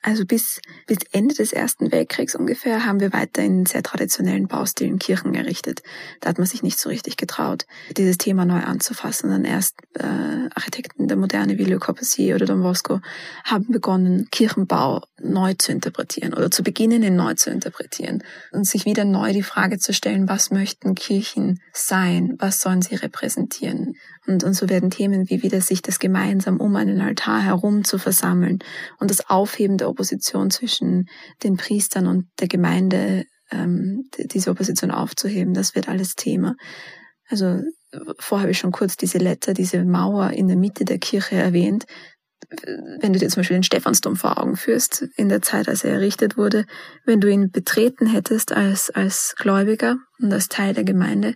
also 0.03 0.25
bis, 0.25 0.61
bis 0.87 0.99
Ende 1.13 1.35
des 1.35 1.53
Ersten 1.53 1.93
Weltkriegs 1.93 2.35
ungefähr 2.35 2.87
haben 2.87 3.01
wir 3.01 3.13
weiter 3.13 3.43
in 3.43 3.67
sehr 3.67 3.83
traditionellen 3.83 4.49
Baustilen 4.49 4.99
Kirchen 4.99 5.35
errichtet. 5.35 5.83
Da 6.21 6.31
hat 6.31 6.39
man 6.39 6.47
sich 6.47 6.63
nicht 6.63 6.79
so 6.79 6.89
richtig 6.89 7.19
getraut, 7.19 7.67
dieses 7.97 8.17
Thema 8.17 8.47
neu 8.47 8.61
anzufassen. 8.61 9.29
Dann 9.29 9.45
erst 9.45 9.75
äh, 9.95 10.49
Architekten 10.55 11.07
der 11.07 11.19
Moderne 11.19 11.59
wie 11.59 11.65
Le 11.65 11.79
Corbusier 11.79 12.37
oder 12.37 12.47
Don 12.47 12.63
Bosco 12.63 13.01
haben 13.45 13.67
begonnen, 13.69 14.29
Kirchenbau 14.31 15.03
neu 15.23 15.55
zu 15.59 15.71
interpretieren 15.71 16.33
oder 16.33 16.51
zu 16.51 16.63
beginnen, 16.63 17.03
ihn 17.03 17.17
neu 17.17 17.35
zu 17.35 17.51
interpretieren 17.51 18.23
und 18.53 18.67
sich 18.67 18.87
wieder 18.87 19.05
neu 19.05 19.35
die 19.35 19.43
Frage 19.43 19.79
zu 19.79 19.93
stellen, 19.93 20.29
was 20.29 20.51
möchten 20.51 20.95
Kirchen 20.95 21.61
sein? 21.75 22.37
Was 22.39 22.61
sollen 22.61 22.81
sie 22.81 22.95
repräsentieren? 22.95 23.97
Und, 24.27 24.45
und 24.45 24.55
so 24.55 24.69
werden 24.69 24.91
Themen 24.91 25.29
wie 25.29 25.43
wieder 25.43 25.61
sich 25.61 25.83
das 25.83 25.99
gemeinsam 25.99 26.59
um 26.59 26.77
einen 26.77 27.01
Altar 27.01 27.43
herum 27.43 27.85
zu 27.85 27.99
versammeln 27.99 28.61
und 28.99 29.11
das 29.11 29.29
Aufheben 29.29 29.77
der 29.77 29.90
Opposition 29.91 30.51
zwischen 30.51 31.07
den 31.43 31.57
Priestern 31.57 32.07
und 32.07 32.27
der 32.41 32.49
Gemeinde, 32.49 33.25
ähm, 33.51 34.05
diese 34.17 34.51
Opposition 34.51 34.91
aufzuheben, 34.91 35.55
das 35.55 35.75
wird 35.75 35.89
alles 35.89 36.15
Thema. 36.15 36.57
Also 37.29 37.61
vorher 38.19 38.43
habe 38.43 38.53
ich 38.53 38.59
schon 38.59 38.73
kurz 38.73 38.97
diese 38.97 39.19
Letter, 39.19 39.55
diese 39.55 39.85
Mauer 39.85 40.31
in 40.31 40.49
der 40.49 40.57
Mitte 40.57 40.85
der 40.85 40.99
Kirche 40.99 41.37
erwähnt. 41.37 41.87
Wenn 43.01 43.13
du 43.13 43.19
dir 43.19 43.29
zum 43.29 43.41
Beispiel 43.41 43.59
den 43.59 43.63
Stephansdom 43.63 44.17
vor 44.17 44.39
Augen 44.39 44.57
führst, 44.57 45.07
in 45.17 45.29
der 45.29 45.43
Zeit, 45.43 45.69
als 45.69 45.85
er 45.85 45.93
errichtet 45.93 46.37
wurde, 46.37 46.65
wenn 47.05 47.21
du 47.21 47.31
ihn 47.31 47.51
betreten 47.51 48.07
hättest 48.07 48.53
als, 48.53 48.91
als 48.91 49.35
Gläubiger 49.37 49.99
und 50.19 50.33
als 50.33 50.49
Teil 50.49 50.75
der 50.75 50.85
Gemeinde, 50.85 51.35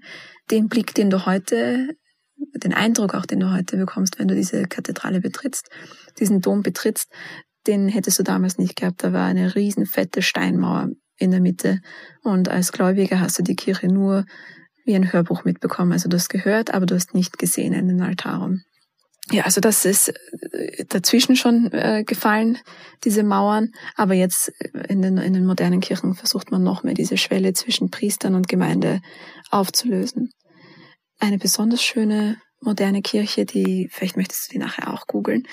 den 0.51 0.69
Blick, 0.69 0.95
den 0.95 1.11
du 1.11 1.27
heute 1.27 1.89
den 2.37 2.75
Eindruck 2.75 3.15
auch, 3.15 3.27
den 3.27 3.41
du 3.41 3.53
heute 3.53 3.77
bekommst, 3.77 4.19
wenn 4.19 4.29
du 4.29 4.35
diese 4.35 4.65
Kathedrale 4.65 5.21
betrittst, 5.21 5.69
diesen 6.19 6.41
Dom 6.41 6.63
betrittst, 6.63 7.11
den 7.67 7.89
hättest 7.89 8.19
du 8.19 8.23
damals 8.23 8.59
nicht 8.59 8.77
gehabt. 8.77 9.03
Da 9.03 9.13
war 9.13 9.27
eine 9.27 9.55
riesen 9.55 9.87
fette 9.87 10.23
Steinmauer 10.23 10.91
in 11.17 11.31
der 11.31 11.41
Mitte. 11.41 11.81
Und 12.23 12.49
als 12.49 12.73
Gläubiger 12.73 13.21
hast 13.21 13.39
du 13.39 13.43
die 13.43 13.57
Kirche 13.57 13.89
nur 13.89 14.25
wie 14.85 14.95
ein 14.95 15.13
Hörbuch 15.13 15.45
mitbekommen. 15.45 15.93
Also 15.93 16.09
du 16.09 16.17
hast 16.17 16.29
gehört, 16.29 16.75
aber 16.75 16.87
du 16.87 16.95
hast 16.95 17.15
nicht 17.15 17.39
gesehen 17.39 17.73
in 17.73 17.89
den 17.89 18.03
Altarraum. 18.03 18.63
Ja, 19.31 19.45
also 19.45 19.61
das 19.61 19.87
ist 19.87 20.09
äh, 20.09 20.85
dazwischen 20.87 21.35
schon 21.37 21.73
äh, 21.73 22.05
gefallen, 22.05 22.59
diese 23.05 23.23
Mauern. 23.23 23.71
Aber 23.97 24.13
jetzt 24.13 24.53
in 24.89 25.01
den, 25.01 25.17
in 25.17 25.33
den 25.33 25.47
modernen 25.47 25.81
Kirchen 25.81 26.15
versucht 26.15 26.51
man 26.51 26.63
noch 26.63 26.83
mehr 26.83 26.95
diese 26.95 27.17
Schwelle 27.17 27.55
zwischen 27.55 27.91
Priestern 27.91 28.35
und 28.35 28.49
Gemeinde 28.49 29.01
aufzulösen. 29.51 30.31
Eine 31.19 31.39
besonders 31.39 31.83
schöne 31.83 32.37
moderne 32.65 33.03
Kirche, 33.03 33.45
die, 33.45 33.89
vielleicht 33.93 34.17
möchtest 34.17 34.49
du 34.49 34.53
die 34.53 34.59
nachher 34.59 34.93
auch 34.93 35.07
googeln, 35.07 35.47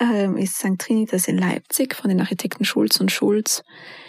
ähm, 0.00 0.36
ist 0.36 0.58
St. 0.58 0.78
Trinitas 0.78 1.28
in 1.28 1.38
Leipzig 1.38 1.94
von 1.94 2.08
den 2.08 2.20
Architekten 2.20 2.64
Schulz 2.64 3.00
und 3.00 3.10
Schulz. 3.10 3.62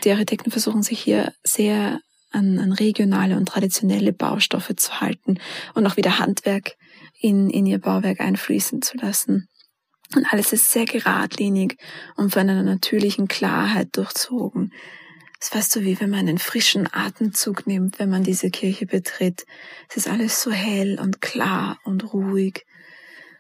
Die 0.04 0.12
Architekten 0.12 0.52
versuchen 0.52 0.84
sich 0.84 1.00
hier 1.00 1.34
sehr 1.43 2.00
an, 2.32 2.60
an 2.60 2.72
regionale 2.72 3.38
und 3.38 3.48
traditionelle 3.48 4.13
Baustoffe 4.13 4.76
zu 4.76 5.02
halten 5.02 5.39
und 5.74 5.88
auch 5.88 5.98
wieder 5.98 6.19
Handwerk 6.19 6.76
in, 7.19 7.50
in 7.50 7.65
ihr 7.65 7.80
Bauwerk 7.80 8.19
einfließen 8.19 8.82
zu 8.82 8.98
lassen. 8.98 9.48
Und 10.15 10.26
alles 10.32 10.54
ist 10.54 10.72
sehr 10.72 10.86
geradlinig 10.86 11.76
und 12.15 12.32
von 12.32 12.41
einer 12.41 12.63
natürlichen 12.63 13.28
Klarheit 13.28 13.89
durchzogen. 13.93 14.74
Es 15.41 15.56
weißt 15.56 15.78
du, 15.78 15.82
wie 15.82 15.99
wenn 16.02 16.10
man 16.10 16.28
einen 16.28 16.38
frischen 16.38 16.89
Atemzug 16.91 17.65
nimmt, 17.65 17.97
wenn 17.99 18.10
man 18.10 18.23
diese 18.23 18.49
Kirche 18.49 18.86
betritt. 18.86 19.45
Es 19.89 19.95
ist 19.95 20.10
alles 20.10 20.41
so 20.41 20.52
hell 20.52 20.99
und 20.99 21.21
klar 21.21 21.80
und 21.86 22.13
ruhig 22.13 22.65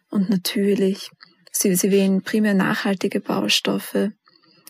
und 0.09 0.29
natürlich. 0.29 1.09
Sie, 1.51 1.75
sie 1.75 1.91
wählen 1.91 2.21
primär 2.21 2.53
nachhaltige 2.53 3.19
Baustoffe. 3.19 4.11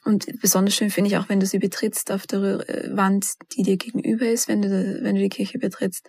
Und 0.06 0.26
besonders 0.42 0.76
schön 0.76 0.90
finde 0.90 1.12
ich 1.12 1.18
auch, 1.18 1.30
wenn 1.30 1.40
du 1.40 1.46
sie 1.46 1.60
betrittst 1.60 2.12
auf 2.12 2.26
der 2.26 2.68
äh, 2.68 2.96
Wand, 2.96 3.28
die 3.56 3.64
dir 3.64 3.78
gegenüber 3.78 4.28
ist, 4.28 4.48
wenn 4.48 4.62
du, 4.62 5.00
wenn 5.04 5.16
du 5.16 5.22
die 5.22 5.30
Kirche 5.30 5.60
betrittst. 5.60 6.08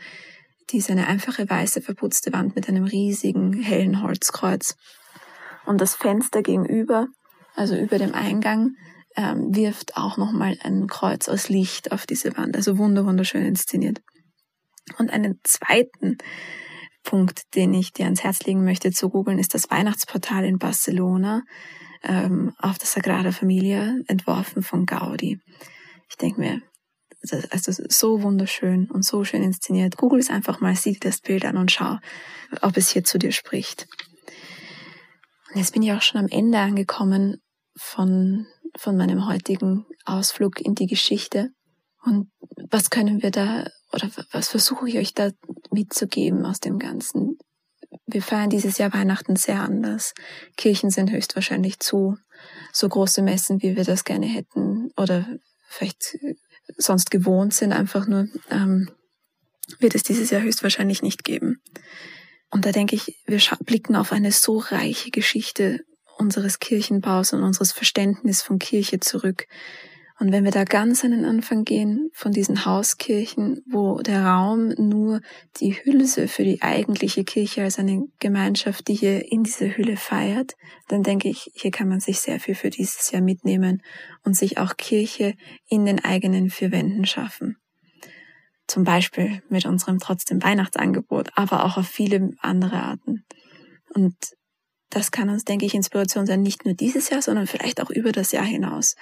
Die 0.70 0.78
ist 0.78 0.90
eine 0.90 1.08
einfache 1.08 1.50
weiße 1.50 1.82
verputzte 1.82 2.32
Wand 2.32 2.54
mit 2.54 2.68
einem 2.68 2.84
riesigen 2.84 3.52
hellen 3.52 4.02
Holzkreuz. 4.02 4.76
Und 5.66 5.80
das 5.80 5.96
Fenster 5.96 6.42
gegenüber, 6.42 7.08
also 7.54 7.76
über 7.76 7.98
dem 7.98 8.14
Eingang, 8.14 8.76
ähm, 9.16 9.54
wirft 9.54 9.96
auch 9.96 10.16
nochmal 10.16 10.58
ein 10.62 10.86
Kreuz 10.86 11.28
aus 11.28 11.48
Licht 11.48 11.92
auf 11.92 12.06
diese 12.06 12.36
Wand. 12.36 12.56
Also 12.56 12.78
wunderschön 12.78 13.44
inszeniert. 13.44 14.00
Und 14.98 15.10
einen 15.10 15.40
zweiten 15.44 16.18
Punkt, 17.02 17.54
den 17.54 17.74
ich 17.74 17.92
dir 17.92 18.04
ans 18.04 18.22
Herz 18.22 18.40
legen 18.44 18.64
möchte 18.64 18.90
zu 18.92 19.08
googeln, 19.08 19.38
ist 19.38 19.54
das 19.54 19.70
Weihnachtsportal 19.70 20.44
in 20.44 20.58
Barcelona 20.58 21.42
ähm, 22.02 22.54
auf 22.58 22.78
der 22.78 22.86
Sagrada 22.86 23.32
Familia, 23.32 23.94
entworfen 24.06 24.62
von 24.62 24.86
Gaudi. 24.86 25.40
Ich 26.08 26.16
denke 26.16 26.40
mir, 26.40 26.62
also 27.50 27.72
so 27.88 28.22
wunderschön 28.22 28.90
und 28.90 29.04
so 29.04 29.24
schön 29.24 29.42
inszeniert. 29.42 29.96
Google 29.96 30.20
es 30.20 30.30
einfach 30.30 30.60
mal, 30.60 30.74
sieh 30.74 30.92
dir 30.92 31.00
das 31.00 31.20
Bild 31.20 31.44
an 31.44 31.56
und 31.56 31.70
schau, 31.70 31.98
ob 32.62 32.76
es 32.76 32.90
hier 32.90 33.04
zu 33.04 33.18
dir 33.18 33.32
spricht. 33.32 33.86
Und 35.50 35.58
jetzt 35.58 35.72
bin 35.72 35.82
ich 35.82 35.92
auch 35.92 36.02
schon 36.02 36.20
am 36.20 36.28
Ende 36.28 36.58
angekommen 36.58 37.42
von 37.76 38.46
von 38.76 38.96
meinem 38.96 39.26
heutigen 39.26 39.86
Ausflug 40.04 40.60
in 40.60 40.74
die 40.74 40.86
Geschichte. 40.86 41.50
Und 42.04 42.30
was 42.70 42.90
können 42.90 43.22
wir 43.22 43.30
da 43.30 43.66
oder 43.92 44.10
was 44.32 44.48
versuche 44.48 44.88
ich 44.88 44.98
euch 44.98 45.14
da 45.14 45.30
mitzugeben 45.70 46.44
aus 46.46 46.60
dem 46.60 46.78
Ganzen? 46.78 47.38
Wir 48.06 48.22
feiern 48.22 48.50
dieses 48.50 48.78
Jahr 48.78 48.92
Weihnachten 48.92 49.36
sehr 49.36 49.60
anders. 49.60 50.14
Kirchen 50.56 50.90
sind 50.90 51.10
höchstwahrscheinlich 51.10 51.80
zu. 51.80 52.16
So 52.72 52.88
große 52.88 53.22
Messen, 53.22 53.62
wie 53.62 53.76
wir 53.76 53.84
das 53.84 54.04
gerne 54.04 54.26
hätten 54.26 54.90
oder 54.96 55.26
vielleicht 55.68 56.18
sonst 56.76 57.10
gewohnt 57.10 57.54
sind, 57.54 57.72
einfach 57.72 58.06
nur, 58.06 58.26
ähm, 58.50 58.90
wird 59.78 59.94
es 59.94 60.02
dieses 60.02 60.30
Jahr 60.30 60.42
höchstwahrscheinlich 60.42 61.02
nicht 61.02 61.24
geben. 61.24 61.62
Und 62.50 62.66
da 62.66 62.72
denke 62.72 62.96
ich, 62.96 63.20
wir 63.26 63.40
blicken 63.60 63.94
auf 63.94 64.12
eine 64.12 64.32
so 64.32 64.58
reiche 64.58 65.10
Geschichte 65.10 65.84
unseres 66.20 66.58
Kirchenbaus 66.58 67.32
und 67.32 67.42
unseres 67.42 67.72
Verständnis 67.72 68.42
von 68.42 68.58
Kirche 68.58 69.00
zurück. 69.00 69.46
Und 70.20 70.32
wenn 70.32 70.44
wir 70.44 70.50
da 70.50 70.64
ganz 70.64 71.02
an 71.02 71.12
den 71.12 71.24
Anfang 71.24 71.64
gehen 71.64 72.10
von 72.12 72.30
diesen 72.30 72.66
Hauskirchen, 72.66 73.62
wo 73.66 74.02
der 74.02 74.22
Raum 74.22 74.68
nur 74.76 75.22
die 75.56 75.72
Hülse 75.72 76.28
für 76.28 76.44
die 76.44 76.60
eigentliche 76.60 77.24
Kirche 77.24 77.62
als 77.62 77.78
eine 77.78 78.06
Gemeinschaft, 78.18 78.86
die 78.88 78.94
hier 78.94 79.32
in 79.32 79.44
dieser 79.44 79.74
Hülle 79.78 79.96
feiert, 79.96 80.56
dann 80.88 81.02
denke 81.02 81.30
ich, 81.30 81.50
hier 81.54 81.70
kann 81.70 81.88
man 81.88 82.00
sich 82.00 82.20
sehr 82.20 82.38
viel 82.38 82.54
für 82.54 82.68
dieses 82.68 83.10
Jahr 83.10 83.22
mitnehmen 83.22 83.82
und 84.22 84.36
sich 84.36 84.58
auch 84.58 84.76
Kirche 84.76 85.32
in 85.68 85.86
den 85.86 86.04
eigenen 86.04 86.50
vier 86.50 86.70
Wänden 86.70 87.06
schaffen. 87.06 87.56
Zum 88.66 88.84
Beispiel 88.84 89.42
mit 89.48 89.64
unserem 89.64 90.00
trotzdem 90.00 90.42
Weihnachtsangebot, 90.42 91.30
aber 91.34 91.64
auch 91.64 91.78
auf 91.78 91.88
viele 91.88 92.32
andere 92.40 92.76
Arten. 92.76 93.24
Und 93.94 94.14
das 94.90 95.10
kann 95.10 95.30
uns, 95.30 95.44
denke 95.44 95.66
ich, 95.66 95.74
Inspiration 95.74 96.26
sein, 96.26 96.42
nicht 96.42 96.64
nur 96.64 96.74
dieses 96.74 97.10
Jahr, 97.10 97.22
sondern 97.22 97.46
vielleicht 97.46 97.80
auch 97.80 97.90
über 97.90 98.12
das 98.12 98.32
Jahr 98.32 98.44
hinaus, 98.44 98.96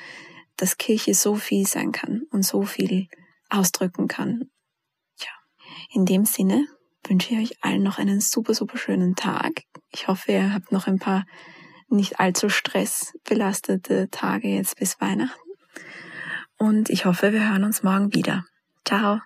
dass 0.57 0.77
Kirche 0.77 1.15
so 1.15 1.35
viel 1.35 1.67
sein 1.67 1.93
kann 1.93 2.23
und 2.31 2.45
so 2.45 2.63
viel 2.63 3.09
ausdrücken 3.49 4.07
kann. 4.07 4.51
Ja, 5.19 5.31
in 5.91 6.05
dem 6.05 6.25
Sinne 6.25 6.67
wünsche 7.07 7.33
ich 7.33 7.39
euch 7.39 7.59
allen 7.63 7.83
noch 7.83 7.99
einen 7.99 8.21
super, 8.21 8.55
super 8.55 8.77
schönen 8.77 9.15
Tag. 9.15 9.63
Ich 9.91 10.09
hoffe, 10.09 10.33
ihr 10.33 10.53
habt 10.53 10.73
noch 10.73 10.87
ein 10.87 10.99
paar 10.99 11.25
nicht 11.89 12.21
allzu 12.21 12.51
stressbelastete 12.51 14.09
Tage 14.11 14.49
jetzt 14.49 14.77
bis 14.77 15.01
Weihnachten. 15.01 15.41
Und 16.59 16.91
ich 16.91 17.07
hoffe, 17.07 17.33
wir 17.33 17.49
hören 17.49 17.65
uns 17.65 17.83
morgen 17.83 18.13
wieder. 18.13 18.45
Ciao. 18.85 19.21